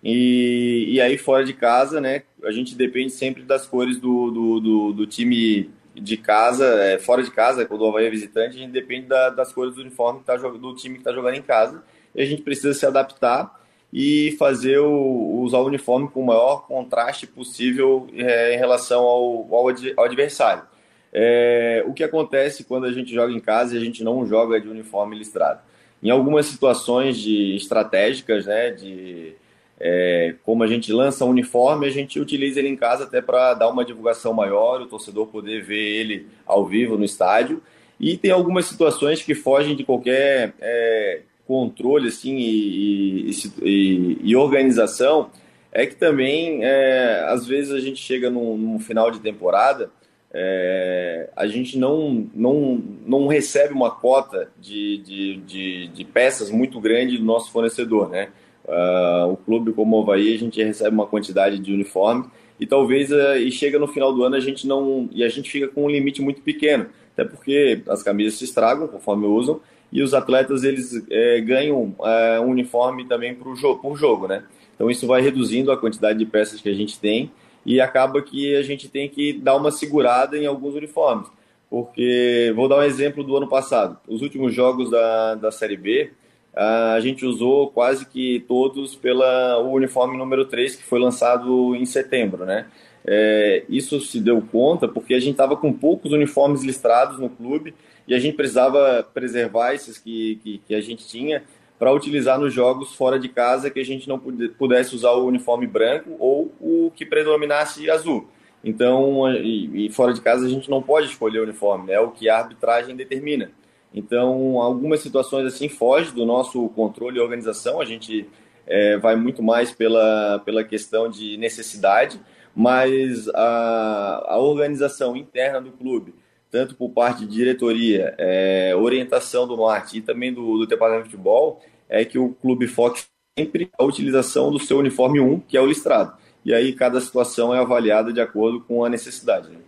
[0.03, 4.59] E, e aí fora de casa, né, a gente depende sempre das cores do, do,
[4.59, 8.59] do, do time de casa, é, fora de casa, quando o Havaí é visitante, a
[8.59, 11.83] gente depende da, das cores do uniforme tá, do time que está jogando em casa.
[12.15, 13.58] E a gente precisa se adaptar
[13.91, 19.47] e fazer o, usar o uniforme com o maior contraste possível é, em relação ao,
[19.51, 20.63] ao, ao adversário.
[21.11, 24.61] É, o que acontece quando a gente joga em casa e a gente não joga
[24.61, 25.61] de uniforme listrado?
[26.01, 29.33] Em algumas situações de estratégicas, né, de
[29.79, 33.53] é, como a gente lança um uniforme, a gente utiliza ele em casa até para
[33.53, 37.61] dar uma divulgação maior, o torcedor poder ver ele ao vivo no estádio.
[37.99, 43.31] E tem algumas situações que fogem de qualquer é, controle assim, e,
[43.63, 45.31] e, e, organização,
[45.71, 49.89] é que também, é, às vezes, a gente chega num, num final de temporada,
[50.31, 56.79] é, a gente não, não, não recebe uma cota de, de, de, de peças muito
[56.79, 58.29] grande do nosso fornecedor, né?
[58.63, 62.25] Uh, o clube como o Havaí, a gente recebe uma quantidade de uniforme
[62.59, 65.49] e talvez uh, e chega no final do ano a gente não e a gente
[65.49, 69.59] fica com um limite muito pequeno, até porque as camisas se estragam conforme usam
[69.91, 74.27] e os atletas eles é, ganham é, um uniforme também para o jogo, por jogo,
[74.27, 74.43] né?
[74.75, 77.31] Então isso vai reduzindo a quantidade de peças que a gente tem
[77.65, 81.27] e acaba que a gente tem que dar uma segurada em alguns uniformes,
[81.69, 86.11] porque vou dar um exemplo do ano passado, os últimos jogos da, da Série B
[86.55, 91.85] a gente usou quase que todos pela o uniforme número 3 que foi lançado em
[91.85, 92.65] setembro, né?
[93.05, 97.73] É, isso se deu conta porque a gente estava com poucos uniformes listrados no clube
[98.09, 101.43] e a gente precisava preservar esses que, que, que a gente tinha
[101.77, 104.19] para utilizar nos jogos fora de casa que a gente não
[104.57, 108.27] pudesse usar o uniforme branco ou o que predominasse azul.
[108.63, 112.11] Então, e, e fora de casa a gente não pode escolher o uniforme, é o
[112.11, 113.51] que a arbitragem determina.
[113.93, 117.79] Então, algumas situações assim fogem do nosso controle e organização.
[117.79, 118.27] A gente
[118.67, 122.19] é, vai muito mais pela, pela questão de necessidade,
[122.55, 126.13] mas a, a organização interna do clube,
[126.51, 131.11] tanto por parte de diretoria, é, orientação do Norte e também do, do departamento de
[131.11, 133.03] futebol, é que o clube foque
[133.37, 136.13] sempre a utilização do seu uniforme 1, que é o listrado.
[136.43, 139.49] E aí cada situação é avaliada de acordo com a necessidade.
[139.49, 139.59] Né?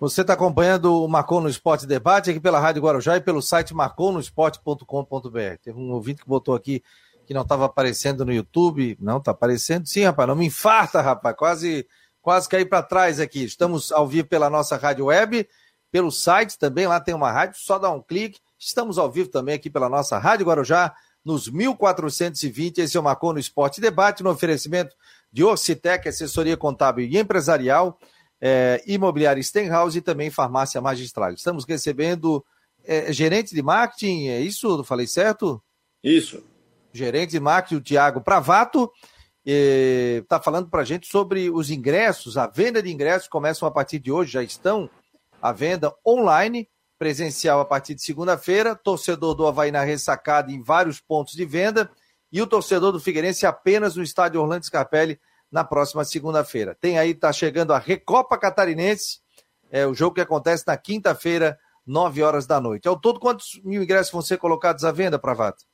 [0.00, 3.74] Você está acompanhando o Marcon no Esporte Debate aqui pela Rádio Guarujá e pelo site
[3.74, 5.58] marconosport.com.br.
[5.62, 6.82] Teve um ouvinte que botou aqui
[7.26, 8.96] que não estava aparecendo no YouTube.
[9.00, 10.28] Não, está aparecendo sim, rapaz.
[10.28, 11.36] Não me infarta, rapaz.
[11.36, 11.86] Quase,
[12.22, 13.42] quase caí para trás aqui.
[13.42, 15.46] Estamos ao vivo pela nossa rádio web,
[15.90, 16.86] pelo site também.
[16.86, 18.40] Lá tem uma rádio, só dá um clique.
[18.58, 22.78] Estamos ao vivo também aqui pela nossa Rádio Guarujá, nos 1420.
[22.78, 24.94] Esse é o Marcon no Esporte Debate, no oferecimento
[25.32, 27.98] de Orcitec, assessoria contábil e empresarial
[28.40, 31.32] é, Imobiliária Stenhouse e também Farmácia Magistral.
[31.32, 32.44] Estamos recebendo
[32.84, 34.82] é, gerente de marketing, é isso?
[34.84, 35.62] Falei certo?
[36.02, 36.42] Isso.
[36.92, 38.90] Gerente de marketing, o Tiago Pravato,
[39.44, 42.36] está falando para a gente sobre os ingressos.
[42.36, 44.90] A venda de ingressos começam a partir de hoje, já estão
[45.40, 48.74] à venda online, presencial a partir de segunda-feira.
[48.74, 51.90] Torcedor do Havaí na ressacada em vários pontos de venda.
[52.30, 55.18] E o torcedor do Figueirense apenas no estádio Orlando Scarpelli
[55.50, 56.76] na próxima segunda-feira.
[56.80, 59.20] Tem aí, tá chegando a Recopa Catarinense,
[59.70, 62.86] é o jogo que acontece na quinta-feira, nove horas da noite.
[62.86, 65.64] Ao todo, quantos mil ingressos vão ser colocados à venda, Pravato?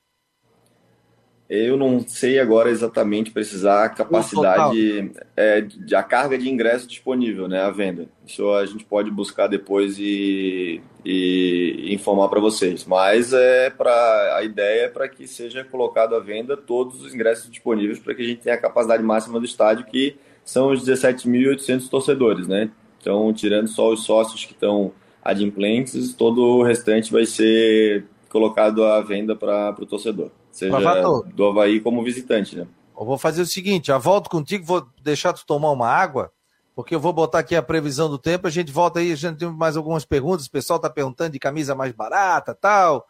[1.49, 7.47] Eu não sei agora exatamente precisar a capacidade, é, de, a carga de ingresso disponível,
[7.47, 8.09] né, à venda.
[8.27, 12.87] Isso a gente pode buscar depois e, e informar para vocês.
[12.87, 17.51] Mas é para a ideia é para que seja colocado à venda todos os ingressos
[17.51, 21.91] disponíveis para que a gente tenha a capacidade máxima do estádio, que são os 17.800
[21.91, 22.71] torcedores, né?
[23.01, 29.03] Então, tirando só os sócios que estão adimplentes, todo o restante vai ser colocado à
[29.03, 32.67] venda para o torcedor seja do Havaí como visitante, né?
[32.97, 36.31] Eu vou fazer o seguinte, já volto contigo, vou deixar tu tomar uma água,
[36.77, 39.39] porque eu vou botar aqui a previsão do tempo, a gente volta aí, a gente
[39.39, 43.05] tem mais algumas perguntas, o pessoal tá perguntando de camisa mais barata, tal.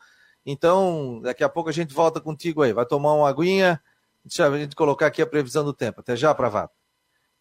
[0.46, 3.78] Então, daqui a pouco a gente volta contigo aí, vai tomar uma aguinha,
[4.24, 6.00] deixa a gente colocar aqui a previsão do tempo.
[6.00, 6.72] Até já, Pravato.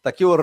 [0.02, 0.36] Tá aqui o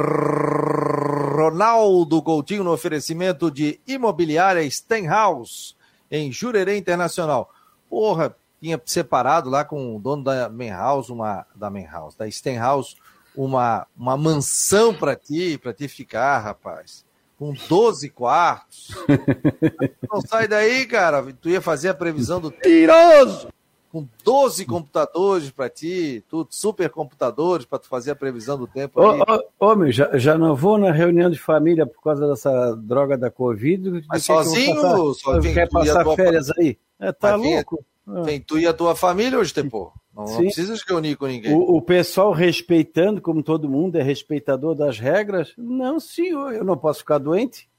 [1.36, 5.74] Ronaldo Coutinho no oferecimento de Imobiliária Stenhouse,
[6.10, 7.50] em Jurerê Internacional.
[7.90, 12.94] Porra, tinha separado lá com o dono da Menhouse, uma da Menhouse, da Stenhouse,
[13.34, 17.04] uma, uma mansão para ti, para ti ficar, rapaz.
[17.38, 18.88] Com 12 quartos.
[20.12, 21.32] Não sai daí, cara.
[21.40, 23.48] Tu ia fazer a previsão do tiroso.
[23.90, 29.00] Com 12 computadores para ti, tudo, super computadores para tu fazer a previsão do tempo.
[29.00, 32.76] Ô, ô, ô, meu, já, já não vou na reunião de família por causa dessa
[32.76, 34.04] droga da Covid.
[34.06, 34.76] Mas sozinho?
[34.76, 36.78] Que passar, sozinho quer passar férias aí?
[37.00, 37.84] É, tá Mas louco?
[38.16, 38.22] Ah.
[38.22, 39.92] Tem tu e a tua família hoje, Tempo.
[40.14, 41.54] Não, não precisa se reunir com ninguém.
[41.54, 45.52] O, o, pessoal respeitando, como todo mundo é respeitador das regras.
[45.56, 47.70] Não, senhor, eu não posso ficar doente.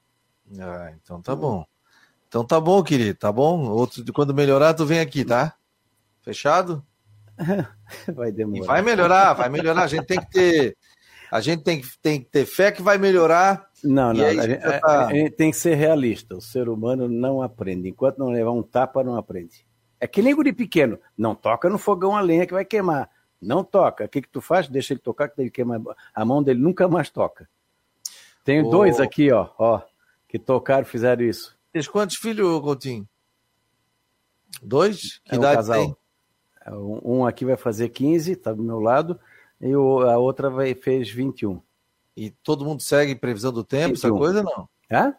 [0.59, 1.65] Ah, então tá bom.
[2.27, 3.69] Então tá bom, querido, tá bom?
[3.69, 5.53] Outro, quando melhorar, tu vem aqui, tá?
[6.21, 6.83] Fechado?
[8.15, 8.63] vai demorar.
[8.63, 9.83] E vai melhorar, vai melhorar.
[9.83, 10.77] A gente tem que ter,
[11.29, 13.67] a gente tem, tem que ter fé que vai melhorar.
[13.83, 14.25] Não, não.
[14.25, 15.07] A gente, tá...
[15.07, 16.35] a gente, tem que ser realista.
[16.35, 17.89] O ser humano não aprende.
[17.89, 19.65] Enquanto não levar um tapa, não aprende.
[20.01, 20.99] É que nem guri pequeno.
[21.15, 23.07] Não toca no fogão a lenha que vai queimar.
[23.39, 24.05] Não toca.
[24.05, 24.67] O que, que tu faz?
[24.67, 25.79] Deixa ele tocar, que ele queima.
[26.11, 27.47] A mão dele nunca mais toca.
[28.43, 28.71] Tenho oh.
[28.71, 29.79] dois aqui, ó, ó,
[30.27, 31.55] que tocaram, fizeram isso.
[31.71, 33.07] Tens quantos filhos, Coutinho?
[34.59, 35.19] Dois?
[35.23, 35.77] Que é idade um casal.
[35.77, 35.97] tem?
[36.65, 39.19] É, um aqui vai fazer 15, tá do meu lado,
[39.59, 41.61] e a outra vai, fez 21.
[42.17, 44.09] E todo mundo segue previsão do tempo, 21.
[44.09, 44.67] essa coisa não?
[44.89, 45.13] É?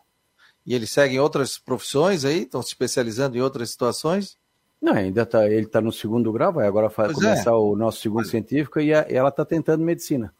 [0.66, 2.42] E eles seguem outras profissões aí?
[2.42, 4.36] Estão se especializando em outras situações?
[4.82, 7.54] Não, ainda tá, ele está no segundo grau, vai agora pois começar é.
[7.54, 10.34] o nosso segundo científico e, a, e ela está tentando medicina.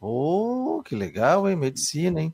[0.00, 1.56] Oh, que legal, hein?
[1.56, 2.32] Medicina, hein?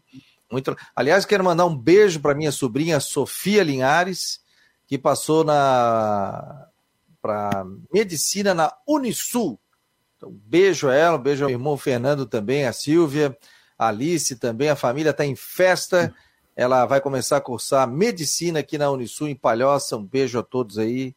[0.53, 0.77] Muito...
[0.95, 4.41] Aliás, quero mandar um beijo para minha sobrinha Sofia Linhares,
[4.87, 6.69] que passou na
[7.23, 9.59] para medicina na Unisul.
[10.19, 13.35] Então, beijo a ela, um beijo ao irmão Fernando também, a Silvia,
[13.79, 16.15] a Alice também, a família está em festa.
[16.55, 19.97] Ela vai começar a cursar medicina aqui na Unisul, em Palhoça.
[19.97, 21.17] Um beijo a todos aí.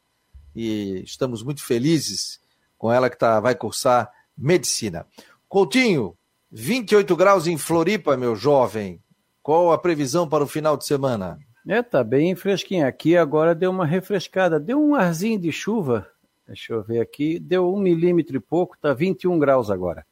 [0.58, 2.42] E estamos muito felizes
[2.80, 5.06] com ela que tá, vai cursar medicina.
[5.48, 6.18] Coutinho,
[6.52, 9.00] 28 graus em Floripa, meu jovem.
[9.44, 11.38] Qual a previsão para o final de semana?
[11.68, 12.88] É, tá bem fresquinho.
[12.88, 16.08] Aqui agora deu uma refrescada, deu um arzinho de chuva.
[16.48, 20.08] Deixa eu ver aqui, deu um milímetro e pouco, tá 21 graus agora.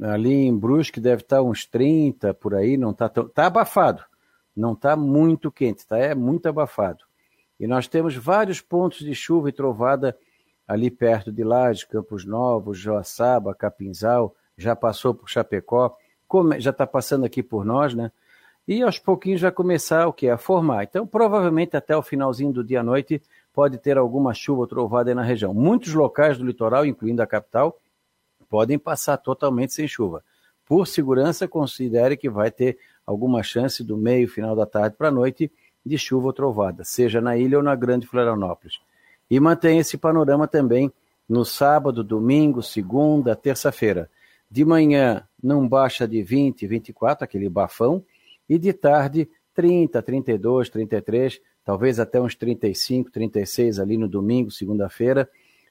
[0.00, 3.28] Ali em Brusque deve estar tá uns 30 por aí, não tá tão.
[3.28, 4.02] Tá abafado.
[4.56, 5.98] Não tá muito quente, tá?
[5.98, 7.07] É muito abafado.
[7.58, 10.16] E nós temos vários pontos de chuva e trovada
[10.66, 15.96] ali perto de Laje, Campos Novos, Joaçaba, Capinzal, já passou por Chapecó,
[16.58, 18.12] já está passando aqui por nós, né?
[18.66, 20.28] E aos pouquinhos vai começar o que?
[20.28, 20.84] A formar.
[20.84, 25.10] Então, provavelmente até o finalzinho do dia à noite pode ter alguma chuva ou trovada
[25.10, 25.54] aí na região.
[25.54, 27.80] Muitos locais do litoral, incluindo a capital,
[28.46, 30.22] podem passar totalmente sem chuva.
[30.66, 35.12] Por segurança, considere que vai ter alguma chance do meio, final da tarde para a
[35.12, 35.50] noite
[35.88, 38.80] de chuva ou trovada, seja na ilha ou na Grande Florianópolis.
[39.30, 40.92] E mantém esse panorama também
[41.28, 44.08] no sábado, domingo, segunda, terça-feira.
[44.50, 48.02] De manhã não baixa de 20, 24, aquele bafão,
[48.48, 55.28] e de tarde 30, 32, 33, talvez até uns 35, 36 ali no domingo, segunda-feira.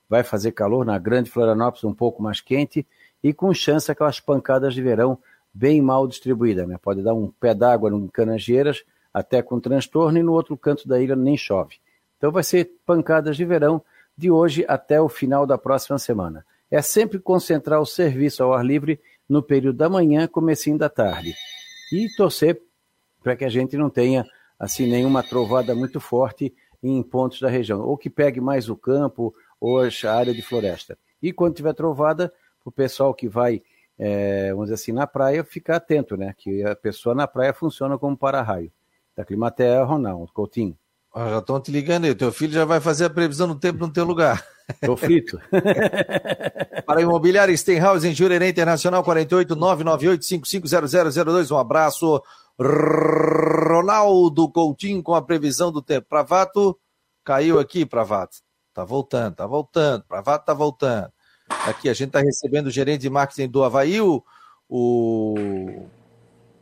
[0.07, 2.85] Vai fazer calor na Grande Florianópolis, um pouco mais quente
[3.23, 5.17] e com chance aquelas pancadas de verão
[5.53, 6.67] bem mal distribuídas.
[6.67, 6.77] Né?
[6.81, 8.83] Pode dar um pé d'água em Canageiras,
[9.17, 11.77] até com transtorno, e no outro canto da ilha nem chove.
[12.17, 13.81] Então vai ser pancadas de verão
[14.15, 16.45] de hoje até o final da próxima semana.
[16.69, 21.33] É sempre concentrar o serviço ao ar livre no período da manhã, comecinho da tarde.
[21.91, 22.61] E torcer
[23.23, 24.23] para que a gente não tenha
[24.59, 26.53] assim nenhuma trovada muito forte
[26.83, 30.95] em pontos da região, ou que pegue mais o campo ou a área de floresta.
[31.21, 32.31] E quando tiver trovada,
[32.63, 33.63] o pessoal que vai,
[33.97, 36.35] é, vamos dizer assim, na praia, ficar atento, né?
[36.37, 38.71] Que a pessoa na praia funciona como para-raio.
[39.17, 40.77] Da Climaterra, Ronaldo Coutinho.
[41.13, 43.79] Ah, já estão te ligando aí, teu filho já vai fazer a previsão do tempo
[43.79, 44.45] no teu lugar.
[44.69, 45.41] Estou frito.
[46.85, 52.21] Para a imobiliária Stenhouse em Jurerê Internacional 48 998 Um abraço.
[52.59, 56.07] Ronaldo Coutinho com a previsão do tempo.
[56.07, 56.77] Pravato
[57.23, 58.37] caiu aqui, Pravato.
[58.73, 60.03] Tá voltando, tá voltando.
[60.03, 61.11] Pravato tá voltando.
[61.49, 64.23] Aqui a gente está recebendo o gerente de marketing do Havaí, o,
[64.69, 65.87] o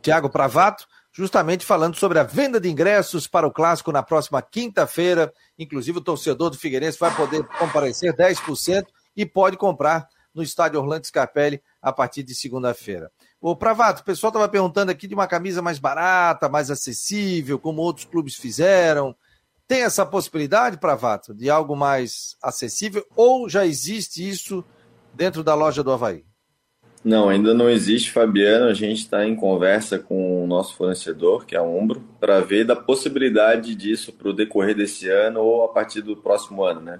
[0.00, 5.32] Tiago Pravato, justamente falando sobre a venda de ingressos para o clássico na próxima quinta-feira.
[5.58, 8.84] Inclusive, o torcedor do Figueirense vai poder comparecer 10%
[9.16, 13.10] e pode comprar no estádio Orlando Scarpelli a partir de segunda-feira.
[13.40, 17.80] Ô, Pravato, o pessoal estava perguntando aqui de uma camisa mais barata, mais acessível, como
[17.80, 19.16] outros clubes fizeram.
[19.66, 24.62] Tem essa possibilidade, Pravato, de algo mais acessível ou já existe isso
[25.14, 26.26] dentro da loja do Havaí?
[27.06, 28.66] Não, ainda não existe, Fabiano.
[28.66, 32.64] A gente está em conversa com o nosso fornecedor, que é a Umbro, para ver
[32.64, 36.98] da possibilidade disso para o decorrer desse ano ou a partir do próximo ano, né?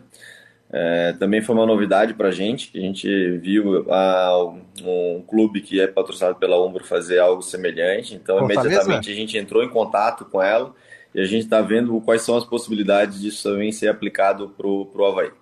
[0.71, 5.61] É, também foi uma novidade para a gente, que a gente viu a, um clube
[5.61, 10.25] que é patrocinado pela Umbro fazer algo semelhante, então imediatamente a gente entrou em contato
[10.27, 10.73] com ela
[11.13, 15.05] e a gente está vendo quais são as possibilidades disso também ser aplicado para o
[15.05, 15.33] Havaí.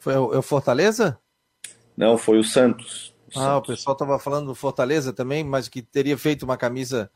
[0.00, 1.16] Foi o, é o Fortaleza?
[1.96, 3.13] Não, foi o Santos.
[3.36, 3.68] Ah, Santos.
[3.68, 7.10] o pessoal estava falando do Fortaleza também, mas que teria feito uma camisa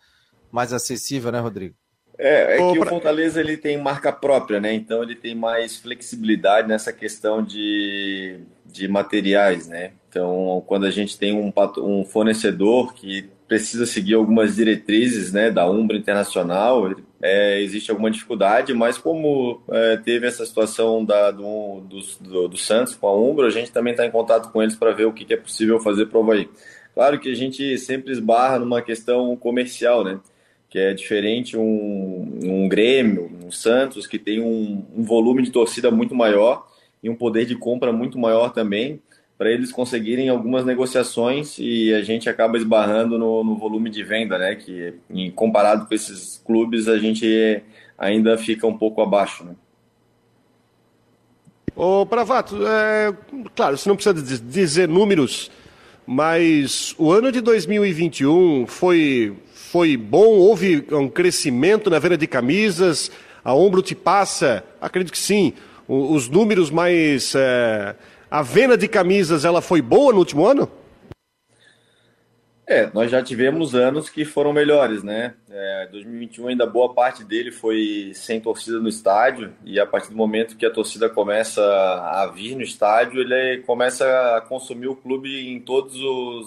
[0.51, 1.75] mais acessível, né, Rodrigo?
[2.19, 4.75] É, é que o Fortaleza ele tem marca própria, né?
[4.75, 9.93] Então ele tem mais flexibilidade nessa questão de, de materiais, né?
[10.09, 15.69] Então, quando a gente tem um, um fornecedor que precisa seguir algumas diretrizes né, da
[15.69, 16.91] Umbra Internacional,
[17.23, 21.81] é, existe alguma dificuldade, mas como é, teve essa situação da, do,
[22.21, 24.93] do, do, Santos com a Umbra, a gente também está em contato com eles para
[24.93, 26.49] ver o que, que é possível fazer para Havaí.
[26.95, 30.21] Claro que a gente sempre esbarra numa questão comercial, né?
[30.69, 35.91] que é diferente um, um Grêmio, um Santos, que tem um, um volume de torcida
[35.91, 36.67] muito maior
[37.03, 39.01] e um poder de compra muito maior também,
[39.39, 44.37] para eles conseguirem algumas negociações e a gente acaba esbarrando no, no, volume de venda,
[44.37, 44.57] né?
[44.57, 47.63] Que em, comparado com esses clubes a gente
[47.97, 49.55] ainda fica um pouco abaixo, né?
[51.77, 53.15] Ô, Pravato, é,
[53.55, 55.49] claro, você não precisa dizer números,
[56.05, 60.39] mas o ano de 2021 foi, foi bom?
[60.39, 63.13] Houve um crescimento na venda de camisas?
[63.45, 64.65] A Ombro te passa?
[64.81, 65.53] Acredito que sim.
[65.87, 67.33] Os números mais.
[67.37, 67.95] É,
[68.31, 70.71] a venda de camisas ela foi boa no último ano?
[72.67, 75.35] É, nós já tivemos anos que foram melhores, né?
[75.51, 80.17] É, 2021 ainda boa parte dele foi sem torcida no estádio e a partir do
[80.17, 84.05] momento que a torcida começa a vir no estádio, ele começa
[84.37, 85.95] a consumir o clube em todas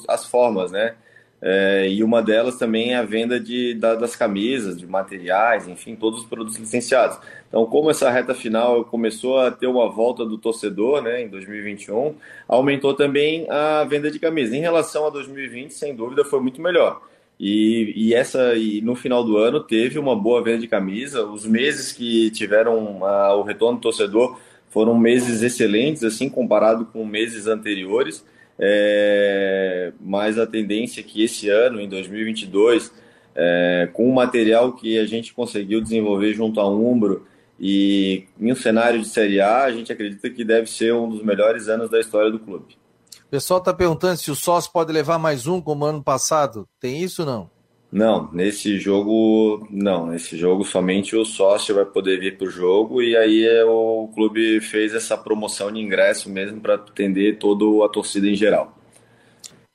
[0.08, 0.94] as formas, né?
[1.44, 5.96] É, e uma delas também é a venda de, da, das camisas, de materiais, enfim,
[5.96, 7.18] todos os produtos licenciados.
[7.48, 12.14] Então, como essa reta final começou a ter uma volta do torcedor né, em 2021,
[12.48, 14.54] aumentou também a venda de camisas.
[14.54, 17.02] Em relação a 2020, sem dúvida, foi muito melhor.
[17.40, 21.26] E, e, essa e no final do ano teve uma boa venda de camisa.
[21.26, 27.04] Os meses que tiveram a, o retorno do torcedor foram meses excelentes, assim comparado com
[27.04, 28.24] meses anteriores.
[28.64, 32.94] É, mas a tendência é que esse ano, em 2022,
[33.34, 37.26] é, com o material que a gente conseguiu desenvolver junto à Umbro
[37.60, 41.24] e em um cenário de Série A, a gente acredita que deve ser um dos
[41.24, 42.78] melhores anos da história do clube.
[43.26, 46.68] O pessoal está perguntando se o sócio pode levar mais um como ano passado.
[46.80, 47.61] Tem isso ou não?
[47.92, 50.08] Não, nesse jogo, não.
[50.08, 54.10] Nesse jogo somente o sócio vai poder vir para o jogo e aí é, o
[54.16, 58.78] clube fez essa promoção de ingresso mesmo para atender toda a torcida em geral.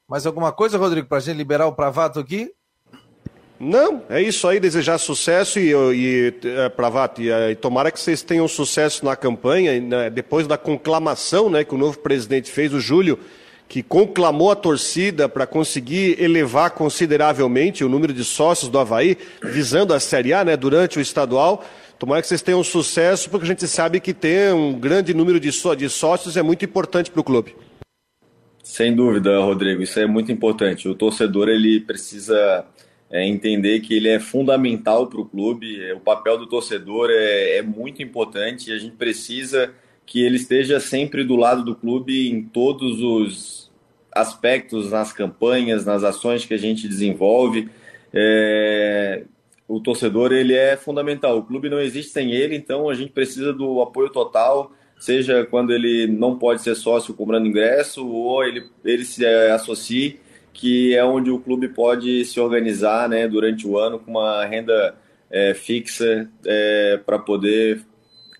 [0.08, 2.50] Mais alguma coisa, Rodrigo, para a gente liberar o Pravato aqui?
[3.58, 8.22] Não, é isso aí, desejar sucesso e, e é, Pravato, e, e, tomara que vocês
[8.22, 12.80] tenham sucesso na campanha, né, depois da conclamação né, que o novo presidente fez, o
[12.80, 13.18] Júlio,
[13.68, 19.92] que conclamou a torcida para conseguir elevar consideravelmente o número de sócios do Havaí, visando
[19.92, 21.64] a Série A né, durante o estadual.
[21.98, 25.50] Tomara que vocês tenham sucesso, porque a gente sabe que ter um grande número de,
[25.50, 27.56] só, de sócios é muito importante para o clube.
[28.62, 30.88] Sem dúvida, Rodrigo, isso é muito importante.
[30.88, 32.66] O torcedor ele precisa
[33.10, 37.56] é, entender que ele é fundamental para o clube, é, o papel do torcedor é,
[37.56, 39.72] é muito importante e a gente precisa
[40.06, 43.70] que ele esteja sempre do lado do clube em todos os
[44.12, 47.68] aspectos, nas campanhas, nas ações que a gente desenvolve.
[48.14, 49.24] É,
[49.68, 51.36] o torcedor ele é fundamental.
[51.36, 55.72] O clube não existe sem ele, então a gente precisa do apoio total, seja quando
[55.72, 60.20] ele não pode ser sócio cobrando ingresso ou ele, ele se associe,
[60.52, 64.94] que é onde o clube pode se organizar né, durante o ano com uma renda
[65.30, 67.84] é, fixa é, para poder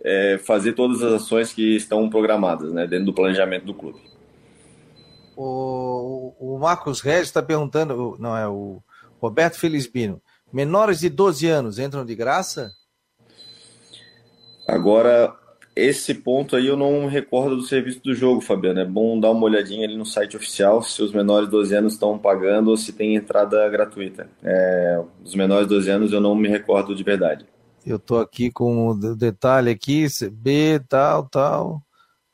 [0.04, 4.00] é, fazer todas as ações que estão programadas né, dentro do planejamento do clube.
[5.36, 8.82] O, o Marcos Regis está perguntando, não é o
[9.20, 10.20] Roberto Felizbino,
[10.52, 12.70] menores de 12 anos entram de graça?
[14.66, 15.34] Agora,
[15.76, 18.80] esse ponto aí eu não recordo do serviço do jogo, Fabiano.
[18.80, 21.92] É bom dar uma olhadinha ali no site oficial se os menores de 12 anos
[21.92, 24.26] estão pagando ou se tem entrada gratuita.
[24.42, 27.44] É, os menores de 12 anos eu não me recordo de verdade.
[27.86, 31.82] Eu tô aqui com o detalhe aqui, B, tal, tal.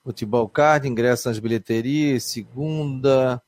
[0.02, 3.40] Futebol card, ingresso nas bilheterias, segunda,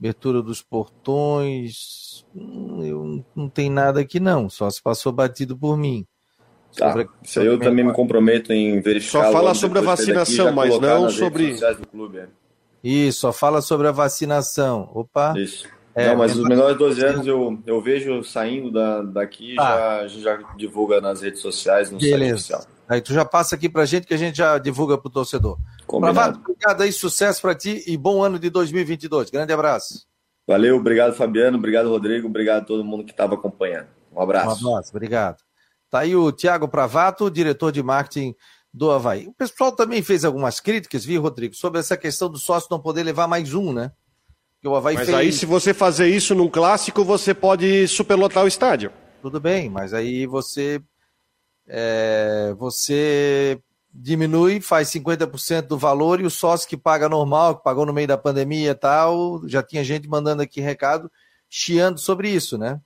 [0.00, 2.24] abertura dos portões.
[2.34, 6.06] Hum, eu não tem nada aqui não, só se passou batido por mim.
[6.74, 9.26] Tá, sobre, isso aí eu também me comprometo em verificar.
[9.26, 11.54] Só fala sobre a vacinação, aqui, mas não sobre.
[11.90, 12.28] Clube, é.
[12.82, 14.90] Isso, só fala sobre a vacinação.
[14.94, 15.34] Opa.
[15.36, 15.68] Isso.
[15.94, 20.04] É, não, mas os menores de 12 anos eu, eu vejo saindo da, daqui ah.
[20.06, 22.18] já, já divulga nas redes sociais, no Beleza.
[22.18, 22.66] site oficial.
[22.88, 25.58] Aí tu já passa aqui pra gente que a gente já divulga pro torcedor.
[26.00, 29.30] Bravado, obrigado aí, sucesso para ti e bom ano de 2022.
[29.30, 30.06] Grande abraço.
[30.46, 33.88] Valeu, obrigado Fabiano, obrigado Rodrigo, obrigado a todo mundo que estava acompanhando.
[34.10, 34.66] Um abraço.
[34.66, 35.36] Um abraço, obrigado.
[35.90, 38.34] Tá aí o Tiago Pravato, diretor de marketing
[38.72, 39.28] do Havaí.
[39.28, 43.02] O pessoal também fez algumas críticas, viu, Rodrigo, sobre essa questão do sócio não poder
[43.02, 43.92] levar mais um, né?
[44.94, 45.18] Mas fez...
[45.18, 48.92] aí, se você fazer isso num clássico, você pode superlotar o estádio.
[49.20, 50.80] Tudo bem, mas aí você
[51.66, 53.58] é, você
[53.92, 58.08] diminui, faz 50% do valor e o sócio que paga normal, que pagou no meio
[58.08, 61.10] da pandemia e tal, já tinha gente mandando aqui recado,
[61.48, 62.80] chiando sobre isso, né?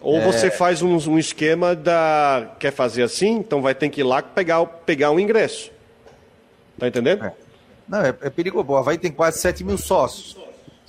[0.00, 0.24] Ou é...
[0.24, 2.54] você faz um, um, esquema da.
[2.58, 3.38] Quer fazer assim?
[3.38, 5.70] Então vai ter que ir lá pegar, pegar um ingresso.
[6.78, 7.24] Tá entendendo?
[7.24, 7.34] É.
[7.88, 8.68] Não, é, é perigoso.
[8.68, 10.36] O Havaí tem quase 7 mil sócios.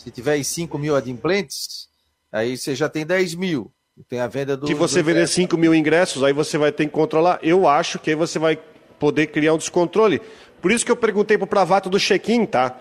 [0.03, 1.87] Se tiver 5 mil adimplentes,
[2.31, 3.71] aí você já tem 10 mil.
[4.09, 4.65] Tem a venda do.
[4.65, 7.39] Se você vender 5 mil ingressos, aí você vai ter que controlar.
[7.43, 8.57] Eu acho que aí você vai
[8.97, 10.19] poder criar um descontrole.
[10.59, 12.79] Por isso que eu perguntei pro Pravato do check-in, tá?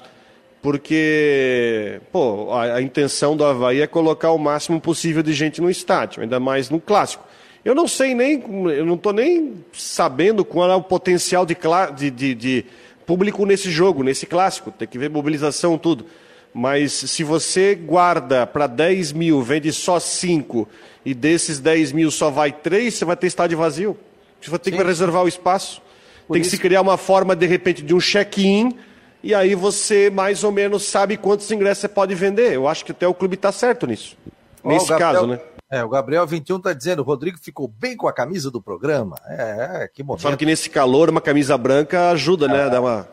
[0.62, 5.70] Porque, pô, a, a, intenção do Havaí é colocar o máximo possível de gente no
[5.70, 7.24] estádio, ainda mais no clássico.
[7.62, 11.56] Eu não sei nem, eu não estou nem sabendo qual é o potencial de,
[11.96, 12.64] de, de, de
[13.04, 14.70] público nesse jogo, nesse clássico.
[14.70, 16.06] Tem que ver mobilização, tudo.
[16.52, 20.68] Mas se você guarda para 10 mil, vende só 5,
[21.04, 23.96] e desses 10 mil só vai 3, você vai ter estádio vazio.
[24.40, 24.76] Você vai ter Sim.
[24.76, 25.80] que reservar o espaço.
[26.26, 26.50] Por Tem isso...
[26.50, 28.76] que se criar uma forma, de repente, de um check-in,
[29.22, 32.52] e aí você mais ou menos sabe quantos ingressos você pode vender.
[32.52, 34.16] Eu acho que até o clube está certo nisso.
[34.64, 35.40] Nesse Gabriel, caso, né?
[35.70, 39.16] É, o Gabriel 21 está dizendo, o Rodrigo ficou bem com a camisa do programa.
[39.26, 40.22] É, é que momento.
[40.22, 42.70] Sabe que nesse calor uma camisa branca ajuda, né, é, né?
[42.70, 43.08] Dá uma...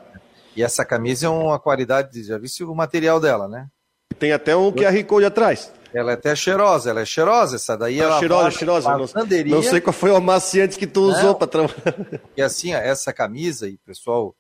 [0.58, 3.68] E essa camisa é uma qualidade, já viu o material dela, né?
[4.18, 5.72] Tem até um QR Code atrás.
[5.94, 8.00] Ela é até cheirosa, ela é cheirosa, essa daí.
[8.00, 8.90] Ela é cheirosa, cheirosa.
[8.90, 9.06] Não,
[9.46, 12.22] não, sei qual foi o amaciante que tu usou para trabalhar.
[12.36, 14.36] E assim, essa camisa, e pessoal,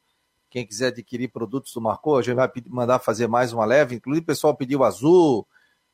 [0.49, 3.95] quem quiser adquirir produtos do Marcou, a gente vai mandar fazer mais uma leve.
[3.95, 5.47] Inclusive, o pessoal pediu azul,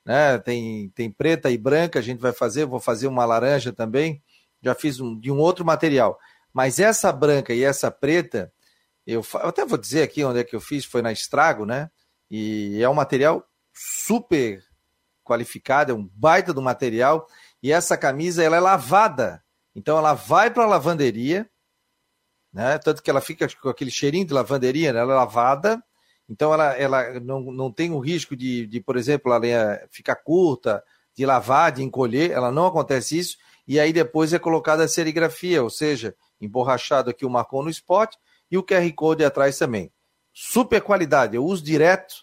[0.05, 0.37] né?
[0.37, 4.21] Tem, tem preta e branca, a gente vai fazer, vou fazer uma laranja também.
[4.61, 6.17] Já fiz um, de um outro material.
[6.53, 8.53] Mas essa branca e essa preta,
[9.05, 11.89] eu, eu até vou dizer aqui onde é que eu fiz, foi na Estrago, né?
[12.29, 14.63] E é um material super
[15.23, 17.27] qualificado, é um baita do material,
[17.61, 19.43] e essa camisa ela é lavada.
[19.75, 21.49] Então ela vai para a lavanderia,
[22.51, 22.77] né?
[22.77, 24.99] Tanto que ela fica com aquele cheirinho de lavanderia, né?
[24.99, 25.83] ela é lavada,
[26.29, 30.15] então ela, ela não, não tem o risco de, de, por exemplo, a lenha ficar
[30.15, 30.83] curta,
[31.15, 33.37] de lavar, de encolher, ela não acontece isso,
[33.67, 38.15] e aí depois é colocada a serigrafia, ou seja, emborrachado aqui o marcou no spot
[38.53, 39.91] e o QR Code atrás também.
[40.31, 42.13] Super qualidade, eu uso direto,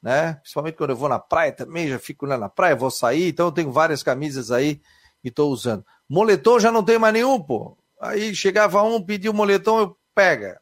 [0.00, 0.34] né?
[0.34, 3.46] Principalmente quando eu vou na praia também, já fico lá na praia, vou sair, então
[3.46, 4.80] eu tenho várias camisas aí
[5.24, 5.84] e estou usando.
[6.08, 7.76] Moletom já não tem mais nenhum, pô.
[8.00, 10.60] Aí chegava um, pediu moletom, eu pega.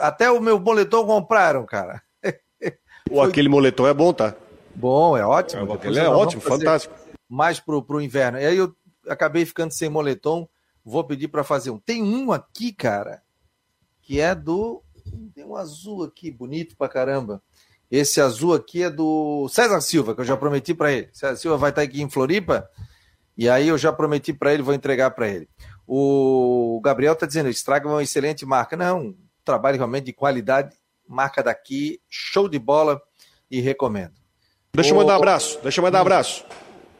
[0.00, 2.00] Até o meu moletom compraram, cara.
[3.10, 4.34] Ou aquele moletom é bom, tá?
[4.74, 5.78] Bom, é ótimo.
[5.82, 6.94] É, ele é ótimo, fantástico.
[7.28, 8.38] Mais pro, pro inverno.
[8.38, 8.74] E aí eu
[9.06, 10.48] acabei ficando sem moletom,
[10.82, 11.78] vou pedir para fazer um.
[11.78, 13.20] Tem um aqui, cara,
[14.06, 14.82] que é do.
[15.34, 17.42] Tem um azul aqui, bonito pra caramba.
[17.90, 21.08] Esse azul aqui é do César Silva, que eu já prometi para ele.
[21.12, 22.68] César Silva vai estar aqui em Floripa,
[23.36, 25.48] e aí eu já prometi para ele, vou entregar para ele.
[25.86, 28.76] O Gabriel está dizendo, estraga uma excelente marca.
[28.76, 30.74] Não, trabalho realmente de qualidade,
[31.08, 33.00] marca daqui, show de bola
[33.50, 34.14] e recomendo.
[34.72, 36.44] Deixa eu mandar um abraço, deixa eu mandar um abraço.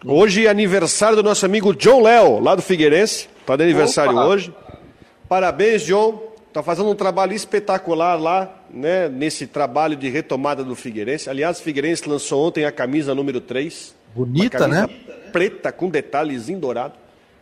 [0.05, 3.29] Hoje é aniversário do nosso amigo John Léo, lá do Figueirense.
[3.41, 4.27] Está de aniversário Opa.
[4.27, 4.55] hoje.
[5.29, 6.36] Parabéns, John.
[6.57, 11.29] Está fazendo um trabalho espetacular lá, né, nesse trabalho de retomada do Figueirense.
[11.29, 13.95] Aliás, o Figueirense lançou ontem a camisa número 3.
[14.15, 14.89] Bonita, né?
[15.31, 16.95] Preta, com detalhes em dourado.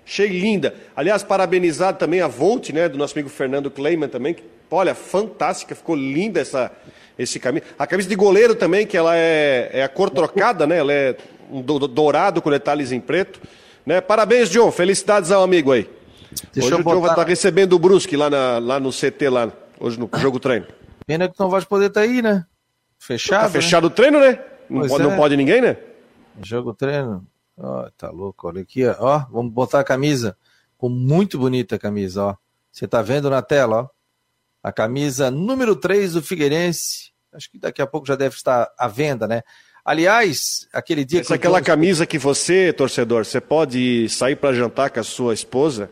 [0.05, 0.75] Achei linda.
[0.97, 4.35] Aliás, parabenizar também a Volt, né, do nosso amigo Fernando Kleiman também.
[4.35, 6.73] Que, olha, fantástica, ficou linda essa,
[7.17, 7.67] esse camisa.
[7.79, 10.79] A camisa de goleiro também, que ela é, é a cor trocada, né?
[10.79, 11.17] Ela é
[11.53, 13.41] um dourado com detalhes em preto.
[13.87, 14.01] Né?
[14.01, 14.73] Parabéns, John.
[14.73, 15.89] Felicidades ao amigo aí.
[16.53, 17.01] Deixa hoje o botar...
[17.01, 20.67] Vai estar recebendo o Brusque lá, na, lá no CT, lá, hoje no jogo treino.
[21.07, 22.47] Pena que não vai poder estar aí, né?
[22.99, 23.43] Fechado.
[23.43, 23.87] Tá fechado né?
[23.89, 24.39] o treino, né?
[24.69, 25.07] Não pode, é.
[25.07, 25.77] não pode, ninguém, né?
[26.43, 27.27] Jogo treino.
[27.57, 29.19] Ó, oh, tá louco, olha aqui, ó.
[29.31, 30.37] Vamos botar a camisa.
[30.73, 32.37] Ficou muito bonita a camisa, ó.
[32.73, 33.89] Você tá vendo na tela, ó.
[34.63, 37.13] A camisa número 3 do Figueirense.
[37.33, 39.43] Acho que daqui a pouco já deve estar à venda, né?
[39.85, 41.35] Aliás, aquele dia Essa que.
[41.35, 45.91] aquela camisa que você, torcedor, você pode sair para jantar com a sua esposa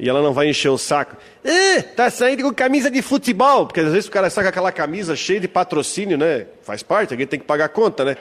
[0.00, 1.14] e ela não vai encher o saco.
[1.44, 4.72] Eh, tá saindo com camisa de futebol, porque às vezes o cara sai com aquela
[4.72, 6.46] camisa cheia de patrocínio, né?
[6.62, 8.16] Faz parte, alguém tem que pagar a conta, né?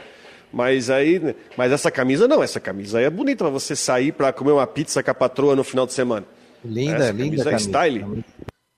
[0.52, 4.34] Mas aí, mas essa camisa não, essa camisa aí é bonita para você sair para
[4.34, 6.26] comer uma pizza com a patroa no final de semana.
[6.66, 7.52] Linda, essa linda camisa.
[7.52, 8.26] É style.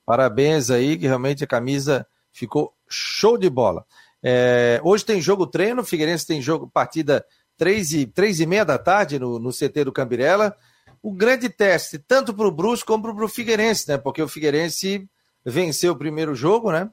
[0.06, 3.84] Parabéns aí, que realmente a camisa ficou show de bola.
[4.22, 7.24] É, hoje tem jogo treino, Figueirense tem jogo, partida
[7.58, 10.54] três e, três e meia da tarde no, no CT do Cambirela
[11.02, 13.98] o grande teste, tanto para o Brusque como para o Figueirense, né?
[13.98, 15.08] Porque o Figueirense
[15.44, 16.88] venceu o primeiro jogo, né?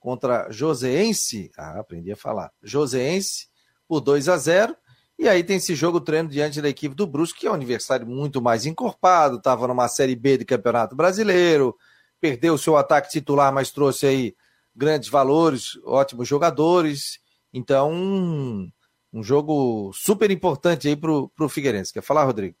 [0.00, 3.46] Contra Joseense, ah, aprendi a falar, Joseense,
[3.86, 4.76] por 2 a 0
[5.16, 8.04] E aí tem esse jogo treino diante da equipe do Brusque, que é um aniversário
[8.04, 11.76] muito mais encorpado, estava numa Série B de Campeonato Brasileiro,
[12.20, 14.36] perdeu o seu ataque titular, mas trouxe aí
[14.74, 17.20] grandes valores, ótimos jogadores.
[17.52, 18.68] Então, um,
[19.12, 21.92] um jogo super importante aí para o Figueirense.
[21.92, 22.56] Quer falar, Rodrigo?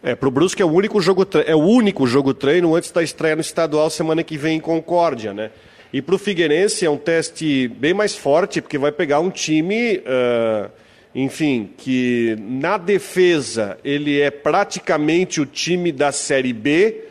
[0.00, 3.34] É, pro Brusque é o único jogo é o único jogo treino antes da estreia
[3.34, 5.50] no estadual semana que vem em Concórdia, né?
[5.92, 10.70] E pro Figueirense é um teste bem mais forte, porque vai pegar um time, uh,
[11.14, 17.04] enfim, que na defesa ele é praticamente o time da Série B,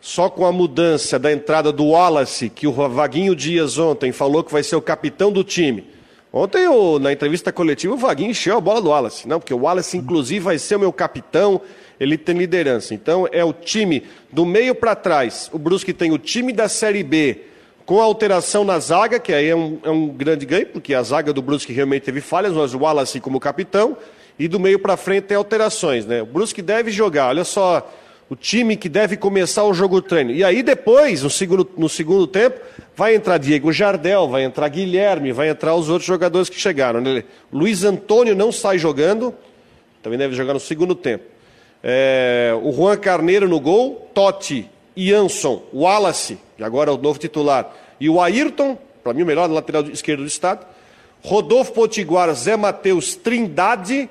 [0.00, 4.52] só com a mudança da entrada do Wallace, que o Vaguinho Dias ontem falou que
[4.52, 5.84] vai ser o capitão do time.
[6.32, 9.26] Ontem, eu, na entrevista coletiva, o Vaguinho encheu a bola do Wallace.
[9.26, 11.62] Não, porque o Wallace, inclusive, vai ser o meu capitão
[11.98, 12.94] ele tem liderança.
[12.94, 15.50] Então é o time do meio para trás.
[15.52, 17.40] O Brusque tem o time da Série B
[17.84, 21.32] com alteração na zaga, que aí é um, é um grande ganho, porque a zaga
[21.32, 23.96] do Brusque realmente teve falhas, mas o Wallace como capitão.
[24.38, 26.20] E do meio para frente tem alterações, né?
[26.20, 27.90] O Brusque deve jogar, olha só,
[28.28, 30.32] o time que deve começar o jogo treino.
[30.32, 32.60] E aí depois, no segundo, no segundo tempo,
[32.94, 37.00] vai entrar Diego Jardel, vai entrar Guilherme, vai entrar os outros jogadores que chegaram.
[37.00, 37.24] Né?
[37.52, 39.32] Luiz Antônio não sai jogando,
[40.02, 41.35] também deve jogar no segundo tempo.
[41.88, 47.72] É, o Juan Carneiro no gol, Totti, Jansson, Wallace, que agora é o novo titular,
[48.00, 50.66] e o Ayrton, para mim o melhor lateral esquerdo do estado,
[51.22, 54.10] Rodolfo Potiguar, Zé Matheus, Trindade,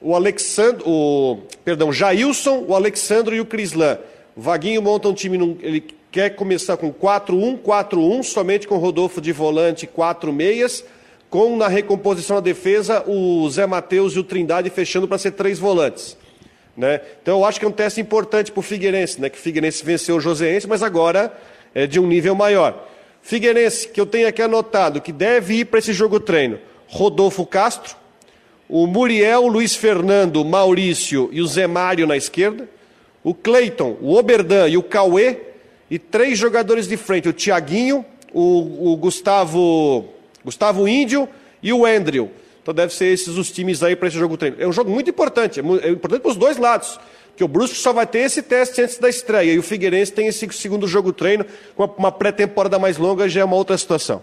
[0.00, 3.98] o Alexandre, o, perdão, Jailson, o Alexandre e o Crislan.
[4.34, 9.86] Vaguinho monta um time, ele quer começar com 4-1, 4-1, somente com Rodolfo de volante,
[9.86, 10.82] quatro meias,
[11.28, 15.58] com na recomposição da defesa o Zé Matheus e o Trindade fechando para ser três
[15.58, 16.16] volantes.
[16.76, 17.00] Né?
[17.22, 19.28] Então eu acho que é um teste importante para o Figueirense, né?
[19.28, 21.32] que o Figueirense venceu o Joseense, mas agora
[21.74, 22.88] é de um nível maior.
[23.22, 26.58] Figueirense, que eu tenho aqui anotado, que deve ir para esse jogo treino,
[26.88, 27.96] Rodolfo Castro,
[28.68, 32.68] o Muriel, Luiz Fernando, Maurício e o Zé Mário na esquerda,
[33.22, 35.38] o Cleiton, o Oberdan e o Cauê,
[35.90, 40.08] e três jogadores de frente, o Tiaguinho, o, o Gustavo,
[40.42, 41.28] Gustavo Índio
[41.62, 42.30] e o Andrew.
[42.62, 44.56] Então deve ser esses os times aí para esse jogo treino.
[44.58, 46.98] É um jogo muito importante, é, é importante para os dois lados.
[47.34, 49.52] Que o Brusque só vai ter esse teste antes da estreia.
[49.52, 51.44] E o Figueirense tem esse segundo jogo treino,
[51.74, 54.22] com uma pré-temporada mais longa, já é uma outra situação.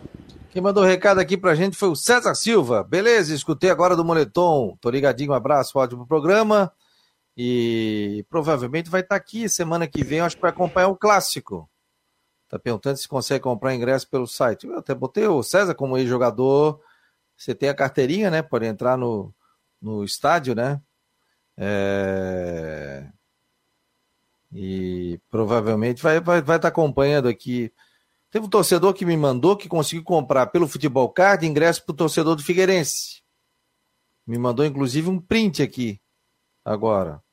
[0.51, 2.83] Quem mandou o um recado aqui pra gente foi o César Silva.
[2.83, 4.77] Beleza, escutei agora do Moletom.
[4.79, 6.71] Tô ligadinho, um abraço, ótimo programa.
[7.35, 11.69] E provavelmente vai estar tá aqui semana que vem, acho que vai acompanhar o clássico.
[12.47, 14.67] Tá perguntando se consegue comprar ingresso pelo site.
[14.67, 16.79] Eu até botei o César como ex-jogador
[17.39, 18.41] você tem a carteirinha, né?
[18.41, 19.33] Pode entrar no,
[19.81, 20.81] no estádio, né?
[21.57, 23.09] É...
[24.51, 27.73] E provavelmente vai vai, vai tá acompanhando aqui.
[28.29, 31.95] Teve um torcedor que me mandou que conseguiu comprar pelo Futebol Card ingresso para o
[31.95, 33.23] torcedor do Figueirense.
[34.27, 35.99] Me mandou inclusive um print aqui
[36.63, 37.23] agora.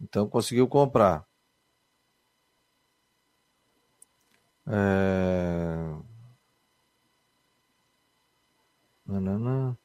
[0.00, 1.26] Então conseguiu comprar.
[4.66, 5.95] É...
[9.06, 9.78] Nanana.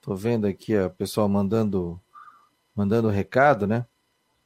[0.00, 2.00] Tô vendo aqui a pessoal mandando
[2.74, 3.86] mandando recado, né?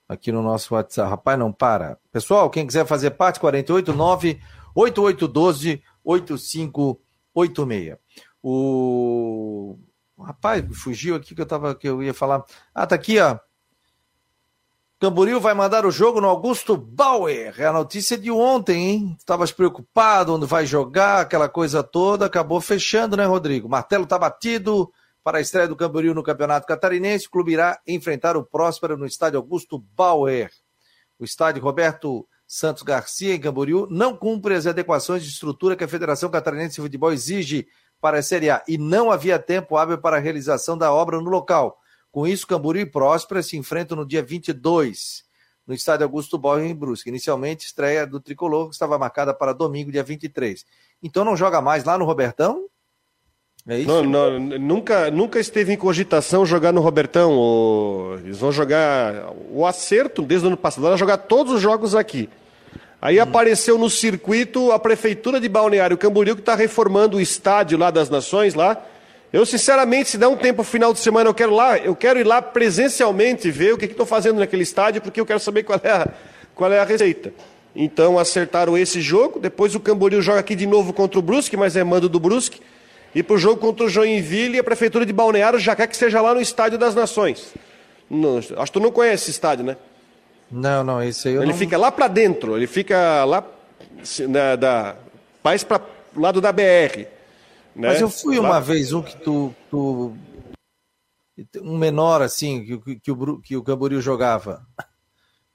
[0.08, 1.10] Aqui no nosso WhatsApp.
[1.10, 1.98] Rapaz, não para.
[2.12, 4.40] Pessoal, quem quiser fazer parte, 489
[4.74, 7.98] 8812 8586.
[8.42, 9.78] O
[10.18, 12.44] rapaz, fugiu aqui que eu tava que eu ia falar.
[12.74, 13.38] Ah, tá aqui, ó.
[15.00, 17.54] Camboriú vai mandar o jogo no Augusto Bauer.
[17.58, 19.16] É a notícia de ontem, hein?
[19.18, 22.26] Estavas preocupado onde vai jogar, aquela coisa toda.
[22.26, 23.66] Acabou fechando, né, Rodrigo?
[23.66, 24.92] Martelo está batido
[25.24, 27.28] para a estreia do Camboriú no Campeonato Catarinense.
[27.28, 30.50] O clube irá enfrentar o Próspero no estádio Augusto Bauer.
[31.18, 35.88] O estádio Roberto Santos Garcia, em Camboriú, não cumpre as adequações de estrutura que a
[35.88, 37.66] Federação Catarinense de Futebol exige
[38.02, 41.30] para a Série A e não havia tempo hábil para a realização da obra no
[41.30, 41.78] local.
[42.10, 45.22] Com isso, Camboriú e Próspera se enfrentam no dia 22,
[45.66, 47.08] no estádio Augusto Borges, em Brusque.
[47.08, 50.64] Inicialmente, estreia do Tricolor, que estava marcada para domingo, dia 23.
[51.02, 52.66] Então não joga mais lá no Robertão?
[53.68, 53.88] É isso?
[53.88, 58.18] Não, não, nunca, nunca esteve em cogitação jogar no Robertão.
[58.24, 59.32] Eles vão jogar.
[59.50, 62.28] O acerto, desde o ano passado, era jogar todos os jogos aqui.
[63.00, 63.22] Aí hum.
[63.22, 68.10] apareceu no circuito a Prefeitura de Balneário Camboriú, que está reformando o estádio lá das
[68.10, 68.82] Nações, lá
[69.32, 72.26] eu, sinceramente, se der um tempo final de semana, eu quero lá, eu quero ir
[72.26, 75.90] lá presencialmente ver o que estão fazendo naquele estádio, porque eu quero saber qual é,
[75.90, 76.08] a,
[76.54, 77.32] qual é a receita.
[77.74, 81.76] Então acertaram esse jogo, depois o Camboriú joga aqui de novo contra o Brusque, mas
[81.76, 82.60] é mando do Brusque.
[83.14, 86.20] E para o jogo contra o Joinville, a Prefeitura de Balneário já quer que seja
[86.20, 87.54] lá no Estádio das Nações.
[88.08, 89.76] Não, acho que tu não conhece esse estádio, né?
[90.50, 91.58] Não, não, esse aí eu Ele não...
[91.58, 93.44] fica lá para dentro, ele fica lá
[94.28, 94.96] na, da,
[95.44, 95.80] mais para
[96.16, 97.06] lado da BR.
[97.74, 97.88] Né?
[97.88, 100.14] Mas eu fui uma vez um que tu, tu.
[101.62, 104.62] um menor assim que, que, o, que o Camboriú jogava.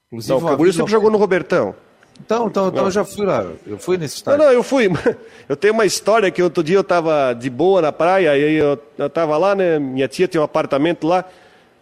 [0.08, 1.74] Inclusive, não, o Camboriú sempre jogou no Robertão.
[2.20, 4.38] Então, então, então eu já fui lá, eu fui nesse estádio.
[4.38, 4.88] Não, não, eu fui.
[5.48, 8.76] Eu tenho uma história que outro dia eu estava de boa na praia, aí eu,
[8.98, 9.78] estava lá, né?
[9.78, 11.24] Minha tia tinha um apartamento lá.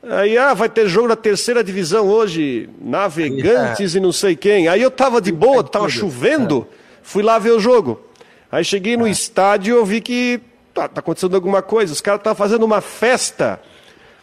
[0.03, 3.97] Aí, ah, vai ter jogo da terceira divisão hoje, Navegantes é.
[3.99, 4.69] e não sei quem.
[4.69, 6.77] Aí eu estava de boa, estava chovendo, é.
[7.03, 8.03] fui lá ver o jogo.
[8.55, 10.41] Aí cheguei no estádio e eu vi que
[10.73, 11.93] tá, tá acontecendo alguma coisa.
[11.93, 13.61] Os caras estavam fazendo uma festa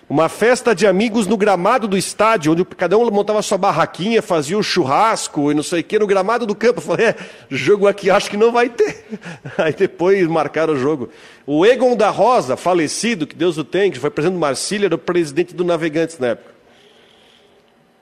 [0.09, 4.57] uma festa de amigos no gramado do estádio, onde cada um montava sua barraquinha, fazia
[4.57, 6.79] o churrasco e não sei o que, no gramado do campo.
[6.79, 7.15] Eu falei, é,
[7.49, 9.05] jogo aqui acho que não vai ter.
[9.57, 11.09] Aí depois marcaram o jogo.
[11.45, 14.95] O Egon da Rosa, falecido, que Deus o tem, que foi presidente do Marcília, era
[14.95, 16.51] o presidente do Navegantes na época.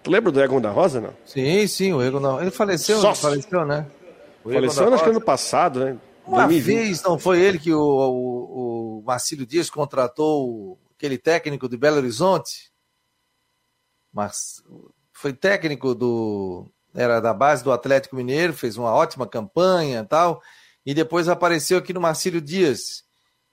[0.03, 1.13] Tu lembra do Egon da Rosa, não?
[1.25, 3.87] Sim, sim, o Egon da Ele faleceu, faleceu, né?
[4.43, 5.97] O faleceu, acho que ano passado, né?
[6.29, 6.75] Uma 2020.
[6.75, 11.97] vez, não foi ele que o, o, o Marcílio Dias contratou aquele técnico de Belo
[11.97, 12.71] Horizonte,
[14.13, 14.63] mas
[15.11, 20.41] foi técnico do era da base do Atlético Mineiro, fez uma ótima campanha, tal,
[20.85, 23.03] e depois apareceu aqui no Marcílio Dias.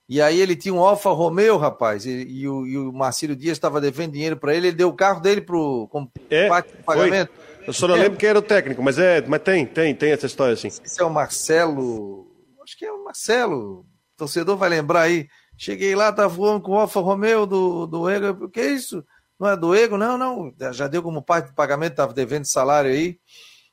[0.09, 3.57] E aí ele tinha um Alfa Romeo, rapaz, e, e, o, e o Marcílio Dias
[3.57, 6.83] estava devendo dinheiro para ele, ele deu o carro dele pro como é, parte do
[6.83, 7.31] pagamento.
[7.33, 7.67] Foi.
[7.67, 7.99] Eu só não é.
[7.99, 10.69] lembro quem era o técnico, mas é, mas tem, tem, tem essa história assim.
[10.69, 12.26] Esse é o Marcelo,
[12.67, 13.85] acho que é o Marcelo, o
[14.17, 15.29] torcedor vai lembrar aí.
[15.57, 18.45] Cheguei lá, tava voando com o Alfa Romeo do, do Ego.
[18.45, 19.05] O que é isso?
[19.39, 19.97] Não é do Ego?
[19.97, 20.53] Não, não.
[20.73, 23.17] Já deu como parte do pagamento, estava devendo salário aí.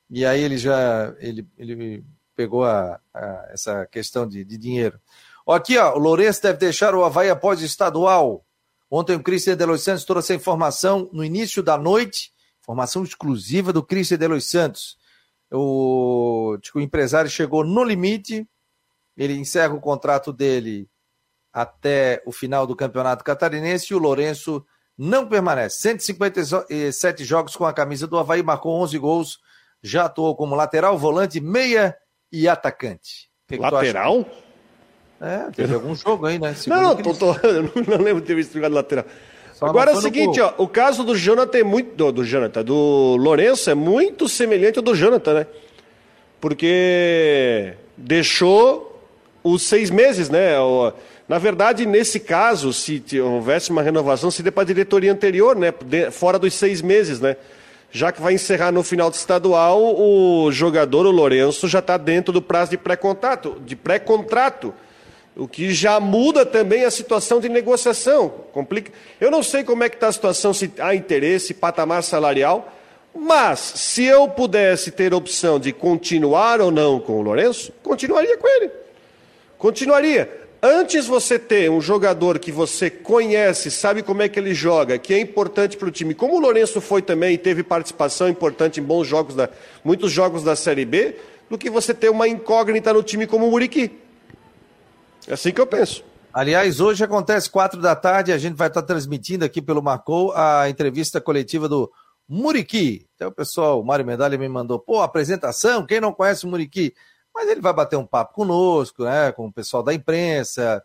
[0.08, 2.04] E aí ele já ele, ele
[2.36, 5.00] pegou a, a essa questão de, de dinheiro.
[5.46, 8.46] Aqui, ó, o Lourenço deve deixar o Havaí após estadual.
[8.88, 13.72] Ontem o Cristian de Los Santos trouxe essa informação no início da noite, informação exclusiva
[13.72, 14.96] do Cristian de Los Santos.
[15.50, 18.46] O, o empresário chegou no limite,
[19.16, 20.88] ele encerra o contrato dele
[21.52, 24.64] até o final do Campeonato Catarinense e o Lourenço
[24.98, 25.80] não permanece.
[25.80, 29.38] 157 jogos com a camisa do Havaí, marcou 11 gols,
[29.82, 31.96] já atuou como lateral, volante, meia
[32.32, 33.30] e atacante.
[33.46, 34.26] Que lateral?
[35.20, 36.54] É, teve algum jogo aí, né?
[36.54, 39.04] Segundo não, tô, tô, eu não lembro de ter visto jogado lateral.
[39.52, 41.94] Só Agora é o seguinte, ó, o caso do Jonathan é muito.
[41.94, 45.46] Do, do Jonathan, do Lourenço é muito semelhante ao do Jonathan, né?
[46.40, 48.93] Porque deixou
[49.44, 50.54] os seis meses, né?
[51.28, 55.72] Na verdade, nesse caso, se houvesse uma renovação, seria para a diretoria anterior, né?
[56.10, 57.36] fora dos seis meses, né?
[57.90, 62.32] Já que vai encerrar no final do estadual, o jogador, o Lourenço, já está dentro
[62.32, 64.74] do prazo de pré-contrato, de pré-contrato,
[65.36, 68.28] o que já muda também a situação de negociação.
[68.52, 68.90] Complica.
[69.20, 72.72] Eu não sei como é que está a situação, se há interesse, patamar salarial,
[73.14, 78.48] mas se eu pudesse ter opção de continuar ou não com o Lourenço, continuaria com
[78.48, 78.83] ele.
[79.58, 80.44] Continuaria.
[80.66, 85.12] Antes você ter um jogador que você conhece, sabe como é que ele joga, que
[85.12, 88.82] é importante para o time, como o Lourenço foi também e teve participação importante em
[88.82, 89.50] bons jogos, da,
[89.84, 91.16] muitos jogos da Série B,
[91.50, 93.90] do que você ter uma incógnita no time como o Muriqui.
[95.28, 96.02] É assim que eu penso.
[96.32, 100.68] Aliás, hoje acontece quatro da tarde, a gente vai estar transmitindo aqui pelo Marcou a
[100.70, 101.92] entrevista coletiva do
[102.26, 103.06] Muriqui.
[103.14, 106.94] Então, pessoal, o Mário Medalha me mandou, pô, apresentação, quem não conhece o Muriqui?
[107.34, 110.82] Mas ele vai bater um papo conosco, né, com o pessoal da imprensa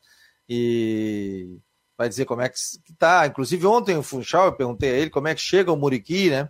[0.48, 1.60] e
[1.98, 3.28] vai dizer como é que está.
[3.28, 6.50] Inclusive, ontem o Funchal, eu perguntei a ele como é que chega o Muriqui, né?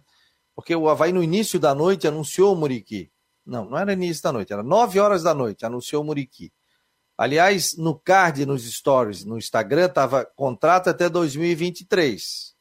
[0.55, 3.11] Porque o Havaí, no início da noite, anunciou o Muriqui.
[3.45, 6.51] Não, não era início da noite, era 9 horas da noite, anunciou o Muriqui.
[7.17, 12.55] Aliás, no card, nos stories, no Instagram, estava contrato até 2023.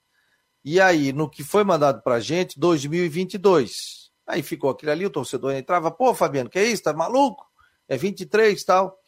[0.65, 4.08] E aí, no que foi mandado para gente, 2022.
[4.29, 6.83] Aí ficou aquilo ali, o torcedor entrava, pô, Fabiano, que é isso?
[6.83, 7.47] Tá maluco?
[7.89, 8.99] É 23 e tal.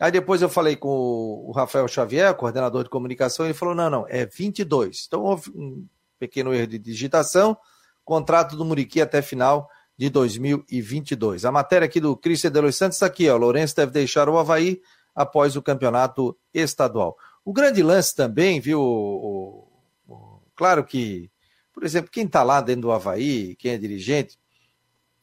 [0.00, 4.06] Aí depois eu falei com o Rafael Xavier, coordenador de comunicação, ele falou: não, não,
[4.08, 5.04] é 22.
[5.06, 5.86] Então houve um
[6.18, 7.54] pequeno erro de digitação,
[8.04, 11.44] contrato do Muriqui até final de 2022.
[11.44, 13.36] A matéria aqui do Cristian de Los Santos está aqui, ó.
[13.36, 14.80] Lourenço deve deixar o Havaí
[15.14, 17.16] após o campeonato estadual.
[17.44, 18.80] O grande lance também, viu?
[18.80, 19.68] O,
[20.08, 21.30] o, o, claro que,
[21.72, 24.38] por exemplo, quem está lá dentro do Havaí, quem é dirigente,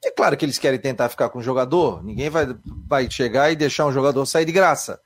[0.04, 2.47] é claro que eles querem tentar ficar com o jogador, ninguém vai,
[2.88, 4.99] vai chegar e deixar um jogador sair de graça.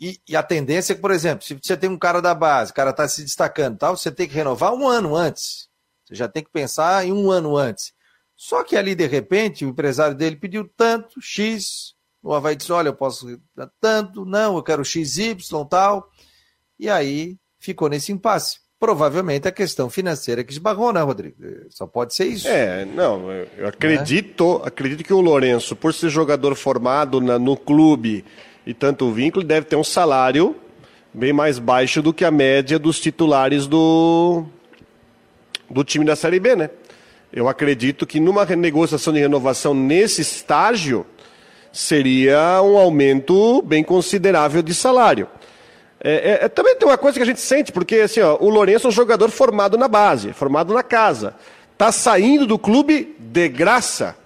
[0.00, 2.70] E, e, a tendência é que, por exemplo, se você tem um cara da base,
[2.70, 5.68] o cara está se destacando tal, você tem que renovar um ano antes.
[6.04, 7.92] Você já tem que pensar em um ano antes.
[8.34, 12.88] Só que ali, de repente, o empresário dele pediu tanto, X, o Havaí disse, olha,
[12.88, 13.40] eu posso
[13.80, 15.36] tanto, não, eu quero XY,
[15.68, 16.10] tal.
[16.78, 21.36] E aí ficou nesse impasse provavelmente a questão financeira que esbarrou, né, Rodrigo?
[21.68, 22.48] Só pode ser isso.
[22.48, 24.68] É, não, eu acredito, é?
[24.68, 28.24] acredito que o Lourenço, por ser jogador formado na, no clube
[28.66, 30.56] e tanto vínculo, deve ter um salário
[31.12, 34.44] bem mais baixo do que a média dos titulares do,
[35.68, 36.70] do time da Série B, né?
[37.30, 41.04] Eu acredito que numa renegociação de renovação nesse estágio
[41.70, 45.28] seria um aumento bem considerável de salário.
[46.02, 48.48] É, é, é, também tem uma coisa que a gente sente, porque assim, ó, o
[48.48, 51.34] Lourenço é um jogador formado na base, formado na casa.
[51.72, 54.16] Está saindo do clube de graça.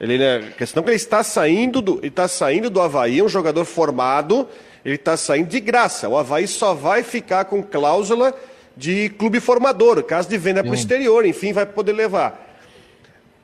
[0.00, 3.20] Ele, né, a questão é que ele está saindo do, ele está saindo do Havaí,
[3.20, 4.48] é um jogador formado,
[4.84, 6.08] ele está saindo de graça.
[6.08, 8.34] O Havaí só vai ficar com cláusula
[8.76, 12.51] de clube formador, caso de venda para o exterior, enfim, vai poder levar.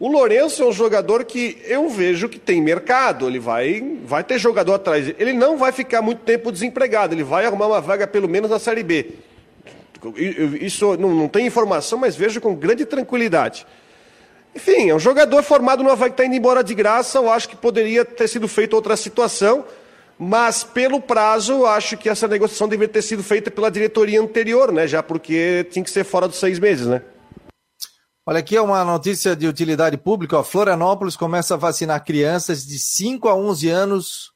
[0.01, 4.39] O Lourenço é um jogador que eu vejo que tem mercado, ele vai, vai ter
[4.39, 5.13] jogador atrás.
[5.19, 8.61] Ele não vai ficar muito tempo desempregado, ele vai arrumar uma vaga pelo menos na
[8.61, 9.07] Série B.
[10.61, 13.67] Isso não, não tem informação, mas vejo com grande tranquilidade.
[14.55, 17.19] Enfim, é um jogador formado no Havaí que está indo embora de graça.
[17.19, 19.65] Eu acho que poderia ter sido feita outra situação,
[20.17, 24.71] mas pelo prazo, eu acho que essa negociação deveria ter sido feita pela diretoria anterior,
[24.71, 24.87] né?
[24.87, 27.03] Já porque tinha que ser fora dos seis meses, né?
[28.31, 30.37] Olha aqui é uma notícia de utilidade pública.
[30.37, 30.45] Ó.
[30.45, 34.33] Florianópolis começa a vacinar crianças de 5 a 11 anos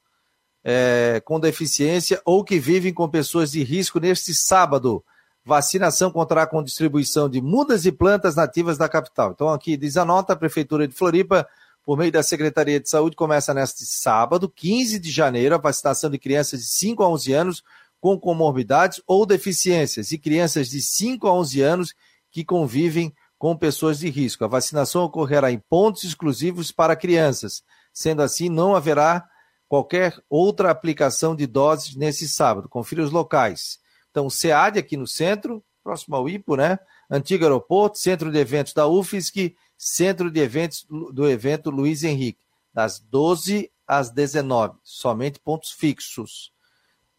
[0.63, 5.05] é, com deficiência ou que vivem com pessoas de risco neste sábado.
[5.45, 9.29] Vacinação contará com distribuição de mudas e plantas nativas da capital.
[9.29, 11.47] Então aqui diz a nota, a Prefeitura de Floripa,
[11.85, 16.17] por meio da Secretaria de Saúde, começa neste sábado, 15 de janeiro, a vacinação de
[16.17, 17.63] crianças de 5 a 11 anos
[18.01, 21.93] com comorbidades ou deficiências e crianças de 5 a 11 anos
[22.31, 23.13] que convivem
[23.43, 24.45] com pessoas de risco.
[24.45, 27.61] A vacinação ocorrerá em pontos exclusivos para crianças.
[27.91, 29.27] Sendo assim, não haverá
[29.67, 32.69] qualquer outra aplicação de doses nesse sábado.
[32.69, 33.79] Confira os locais.
[34.09, 36.79] Então, SEAD aqui no centro, próximo ao IPO, né?
[37.11, 42.39] Antigo aeroporto, centro de eventos da UFSC, centro de eventos do evento Luiz Henrique,
[42.73, 46.53] das 12 às 19, somente pontos fixos.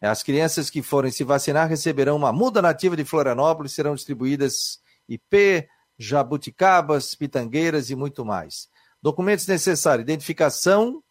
[0.01, 5.69] As crianças que forem se vacinar receberão uma muda nativa de Florianópolis, serão distribuídas IP,
[5.97, 8.67] jabuticabas, pitangueiras e muito mais.
[9.01, 11.03] Documentos necessários: identificação,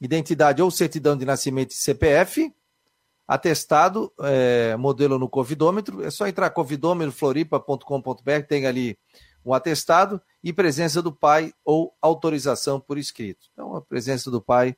[0.00, 2.52] identidade ou certidão de nascimento e CPF,
[3.26, 6.04] atestado, é, modelo no Covidômetro.
[6.04, 8.98] É só entrar covidômetrofloripa.com.br, tem ali
[9.44, 13.46] um atestado e presença do pai ou autorização por escrito.
[13.52, 14.76] Então, a presença do pai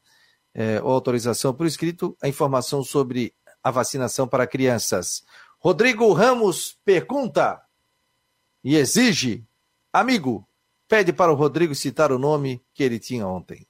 [0.54, 5.22] é, ou autorização por escrito, a informação sobre a vacinação para crianças.
[5.58, 7.60] Rodrigo Ramos pergunta
[8.62, 9.44] e exige,
[9.92, 10.46] amigo,
[10.88, 13.66] pede para o Rodrigo citar o nome que ele tinha ontem.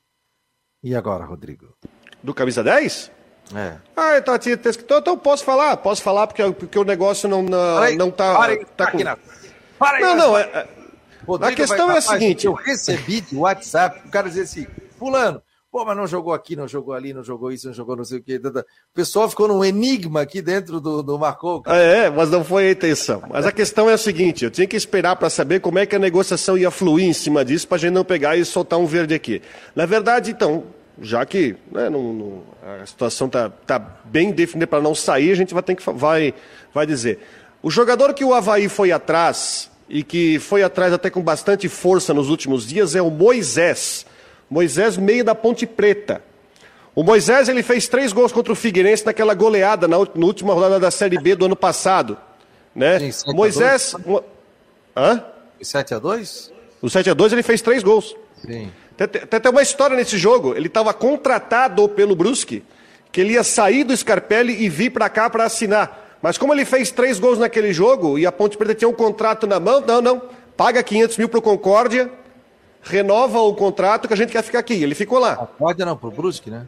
[0.83, 1.77] E agora, Rodrigo?
[2.23, 3.11] Do camisa 10?
[3.55, 3.77] É.
[3.97, 5.77] Ah, então, então, então posso falar?
[5.79, 8.35] Posso falar porque, porque o negócio não, não, aí, não tá.
[8.35, 8.99] Para aí, tá com...
[9.79, 11.47] para aí, não, não, é, é...
[11.47, 12.47] a questão é a seguinte.
[12.47, 14.67] Eu recebi de WhatsApp, o cara dizia assim,
[14.99, 18.05] fulano, Pô, mas não jogou aqui, não jogou ali, não jogou isso, não jogou não
[18.05, 18.41] sei o quê.
[18.45, 21.63] O pessoal ficou num enigma aqui dentro do, do Marcou.
[21.67, 23.23] É, mas não foi a intenção.
[23.31, 25.95] Mas a questão é a seguinte: eu tinha que esperar para saber como é que
[25.95, 28.87] a negociação ia fluir em cima disso, para a gente não pegar e soltar um
[28.87, 29.41] verde aqui.
[29.77, 30.65] Na verdade, então,
[31.01, 32.43] já que né, não, não,
[32.83, 36.35] a situação está tá bem definida para não sair, a gente vai ter que vai,
[36.75, 37.21] vai dizer.
[37.63, 42.13] O jogador que o Havaí foi atrás, e que foi atrás até com bastante força
[42.13, 44.05] nos últimos dias, é o Moisés
[44.51, 46.23] Moisés, meio da Ponte Preta.
[46.95, 50.81] O Moisés ele fez três gols contra o Figueirense naquela goleada na, na última rodada
[50.81, 52.19] da Série B do ano passado.
[52.75, 53.11] Né?
[53.11, 53.95] Sim, o Moisés.
[54.05, 54.23] Mo...
[54.97, 55.25] Hã?
[55.63, 56.51] 7x2?
[56.83, 58.17] O 7x2 ele fez três gols.
[58.45, 58.73] Sim.
[58.97, 60.55] Tem, tem uma história nesse jogo.
[60.55, 62.65] Ele estava contratado pelo Brusque,
[63.13, 66.19] que ele ia sair do Scarpelli e vir para cá para assinar.
[66.21, 69.47] Mas como ele fez três gols naquele jogo e a Ponte Preta tinha um contrato
[69.47, 70.23] na mão, não, não.
[70.57, 72.11] Paga 500 mil para o Concórdia,
[72.83, 74.75] renova o contrato que a gente quer ficar aqui.
[74.75, 75.37] Ele ficou lá.
[75.37, 76.67] Concórdia não, pro Brusque, né?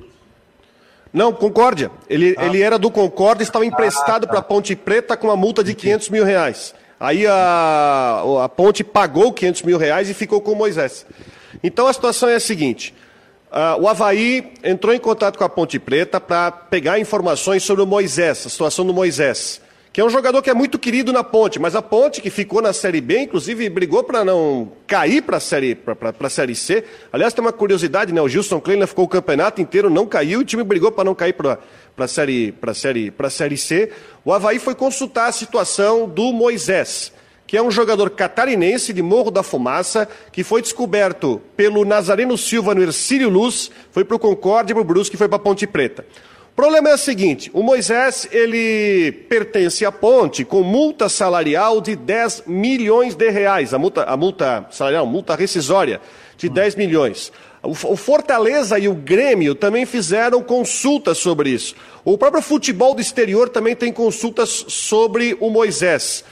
[1.13, 1.91] Não, Concórdia.
[2.09, 2.47] Ele, ah.
[2.47, 4.33] ele era do Concórdia, estava emprestado ah, tá.
[4.33, 6.75] para Ponte Preta com uma multa de 500 mil reais.
[6.99, 11.05] Aí a, a Ponte pagou 500 mil reais e ficou com o Moisés.
[11.63, 12.95] Então a situação é a seguinte:
[13.51, 17.87] uh, o Havaí entrou em contato com a Ponte Preta para pegar informações sobre o
[17.87, 19.62] Moisés, a situação do Moisés
[19.93, 22.63] que é um jogador que é muito querido na Ponte, mas a Ponte, que ficou
[22.63, 25.77] na Série B, inclusive brigou para não cair para a série,
[26.31, 26.83] série C.
[27.13, 28.23] Aliás, tem uma curiosidade, né?
[28.23, 31.15] O Gilson Kleiner ficou o campeonato inteiro, não caiu, e o time brigou para não
[31.15, 31.59] cair para
[31.99, 33.93] a série, série, série C.
[34.25, 37.13] O Havaí foi consultar a situação do Moisés,
[37.47, 42.75] que é um jogador catarinense de Morro da Fumaça, que foi descoberto pelo Nazareno Silva
[42.75, 46.07] no Ercílio Luz, foi para o Concórdia, para o Brusque, foi para a Ponte Preta.
[46.53, 51.97] O problema é o seguinte: o Moisés ele pertence à ponte com multa salarial de
[51.97, 53.73] 10 milhões de reais.
[53.73, 55.99] A multa, a multa salarial, multa rescisória
[56.37, 57.33] de 10 milhões.
[57.63, 61.75] O Fortaleza e o Grêmio também fizeram consultas sobre isso.
[62.05, 66.25] O próprio futebol do exterior também tem consultas sobre o Moisés.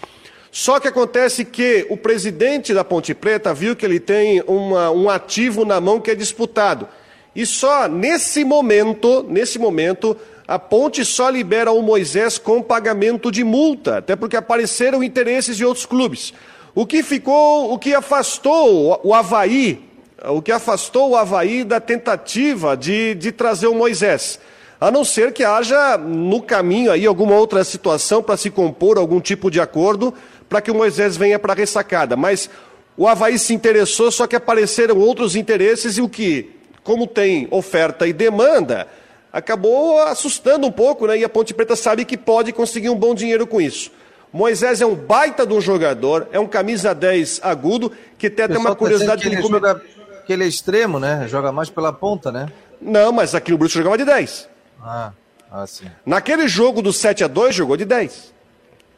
[0.50, 5.08] Só que acontece que o presidente da Ponte Preta viu que ele tem uma, um
[5.08, 6.88] ativo na mão que é disputado.
[7.34, 10.16] E só nesse momento, nesse momento,
[10.46, 15.64] a Ponte só libera o Moisés com pagamento de multa, até porque apareceram interesses de
[15.64, 16.34] outros clubes.
[16.74, 19.80] O que ficou, o que afastou o Havaí,
[20.28, 24.40] o que afastou o Havaí da tentativa de, de trazer o Moisés.
[24.80, 29.20] A não ser que haja no caminho aí alguma outra situação para se compor algum
[29.20, 30.12] tipo de acordo
[30.48, 32.16] para que o Moisés venha para a ressacada.
[32.16, 32.50] Mas
[32.96, 36.50] o Havaí se interessou, só que apareceram outros interesses e o que,
[36.82, 38.88] como tem oferta e demanda,
[39.32, 41.18] acabou assustando um pouco, né?
[41.18, 43.90] E a Ponte Preta sabe que pode conseguir um bom dinheiro com isso.
[44.32, 48.58] Moisés é um baita de um jogador, é um camisa 10 agudo, que tem até
[48.58, 49.22] uma tá curiosidade...
[49.22, 49.82] que, ele joga,
[50.26, 51.26] que ele é extremo, né?
[51.28, 52.48] Joga mais pela ponta, né?
[52.80, 54.48] Não, mas aqui no Bruto jogava de 10.
[54.82, 55.12] Ah,
[55.50, 55.86] ah sim.
[56.06, 58.32] Naquele jogo do 7 a 2 jogou de 10,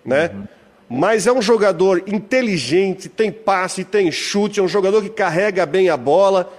[0.04, 0.30] né?
[0.32, 0.46] Uhum
[0.94, 5.88] mas é um jogador inteligente, tem passe, tem chute, é um jogador que carrega bem
[5.88, 6.52] a bola,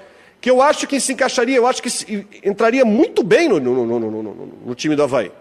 [0.44, 4.60] que eu acho que se encaixaria, eu acho que entraria muito bem no, no, no,
[4.66, 5.32] no, time do Havaí.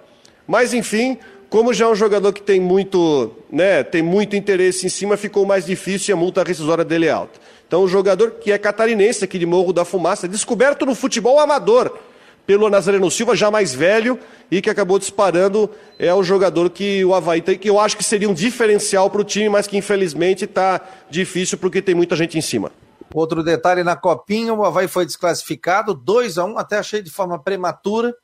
[0.46, 1.18] Mas, enfim,
[1.50, 5.44] como já é um jogador que tem muito, né, tem muito interesse em cima, ficou
[5.44, 7.40] mais difícil e a multa rescisória dele é alta.
[7.66, 11.98] Então, um jogador que é catarinense aqui de Morro da Fumaça, descoberto no futebol amador,
[12.46, 14.20] pelo Nazareno Silva, já mais velho,
[14.52, 18.04] e que acabou disparando, é o jogador que o Havaí tem, que eu acho que
[18.04, 20.80] seria um diferencial para o time, mas que infelizmente está
[21.10, 22.70] difícil porque tem muita gente em cima.
[23.14, 27.38] Outro detalhe na copinha, o Havaí foi desclassificado, 2 a 1 até achei de forma
[27.38, 28.14] prematura.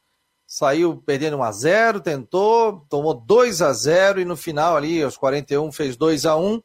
[0.47, 5.18] Saiu perdendo 1 a 0 tentou, tomou 2 a 0 e no final ali, aos
[5.18, 6.62] 41, fez 2 a 1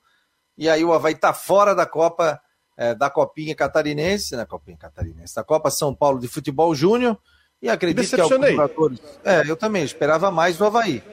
[0.57, 2.39] E aí o Havaí está fora da Copa,
[2.77, 7.17] é, da Copinha Catarinense, na Copinha Catarinense, da Copa São Paulo de Futebol Júnior.
[7.61, 8.99] E acredito que alguns jogadores.
[9.23, 11.03] É, eu também esperava mais do Havaí.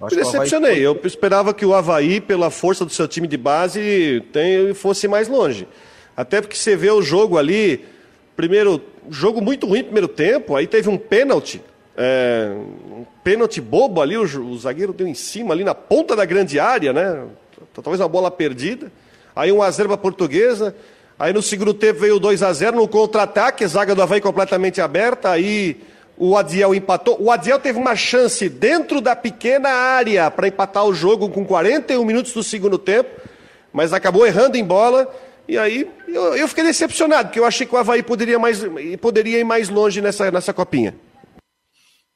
[0.00, 0.72] Eu decepcionei.
[0.72, 0.82] Havaí...
[0.82, 5.28] Eu esperava que o Havaí, pela força do seu time de base, tem, fosse mais
[5.28, 5.66] longe.
[6.16, 7.84] Até porque você vê o jogo ali,
[8.34, 11.60] primeiro, jogo muito ruim primeiro tempo, aí teve um pênalti.
[11.96, 12.52] É,
[12.90, 16.58] um pênalti bobo ali, o, o zagueiro deu em cima ali na ponta da grande
[16.58, 17.24] área, né?
[17.74, 18.90] Talvez uma bola perdida.
[19.34, 20.74] Aí um a 0 para a portuguesa.
[21.18, 25.30] Aí no segundo tempo veio 2 a 0 no contra-ataque, zaga do Havaí completamente aberta.
[25.30, 25.80] Aí
[26.16, 27.16] o Adiel empatou.
[27.20, 32.04] O Adiel teve uma chance dentro da pequena área para empatar o jogo com 41
[32.04, 33.10] minutos do segundo tempo,
[33.72, 35.10] mas acabou errando em bola.
[35.48, 38.60] E aí eu, eu fiquei decepcionado, porque eu achei que o Havaí poderia, mais,
[39.00, 40.98] poderia ir mais longe nessa, nessa copinha.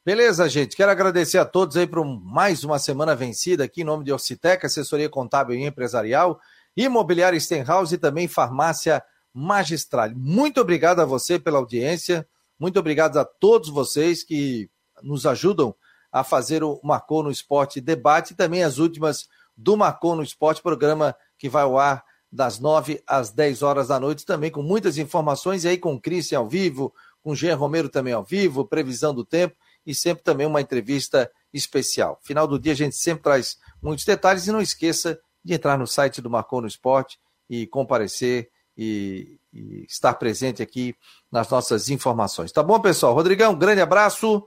[0.04, 0.74] Beleza, gente.
[0.74, 4.64] Quero agradecer a todos aí por mais uma semana vencida aqui em nome de Orcitec,
[4.64, 6.40] assessoria contábil e empresarial,
[6.76, 9.02] imobiliária Stenhouse e também farmácia
[9.32, 10.10] magistral.
[10.16, 12.26] Muito obrigado a você pela audiência.
[12.58, 14.68] Muito obrigado a todos vocês que
[15.02, 15.74] nos ajudam
[16.10, 20.62] a fazer o Marcou no Esporte debate e também as últimas do Marcou no Esporte,
[20.62, 24.98] programa que vai ao ar das 9 às 10 horas da noite, também com muitas
[24.98, 28.64] informações, e aí com o Cristian ao vivo, com o Jean Romero também ao vivo,
[28.64, 32.18] previsão do tempo e sempre também uma entrevista especial.
[32.22, 35.86] Final do dia a gente sempre traz muitos detalhes e não esqueça de entrar no
[35.86, 37.18] site do Marcou no Esporte
[37.48, 40.94] e comparecer e, e estar presente aqui
[41.30, 42.52] nas nossas informações.
[42.52, 43.14] Tá bom, pessoal?
[43.14, 44.46] Rodrigão, um grande abraço.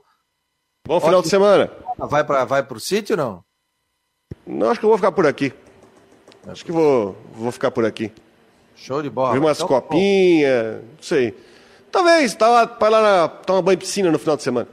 [0.86, 1.70] Bom final de semana.
[1.98, 3.44] Vai para vai o sítio não?
[4.46, 5.52] Não, acho que eu vou ficar por aqui.
[6.46, 8.12] Acho que vou, vou ficar por aqui.
[8.76, 9.32] Show de bola.
[9.32, 11.34] Ver umas então, copinhas, não sei.
[11.90, 14.68] Talvez, tá, vai lá na, tomar banho de piscina no final de semana.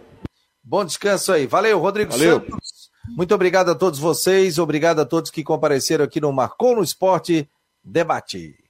[0.64, 1.46] Bom descanso aí.
[1.48, 2.40] Valeu, Rodrigo Valeu.
[2.40, 2.90] Santos.
[3.16, 7.50] Muito obrigado a todos vocês, obrigado a todos que compareceram aqui no Marcou no Esporte
[7.84, 8.61] Debate.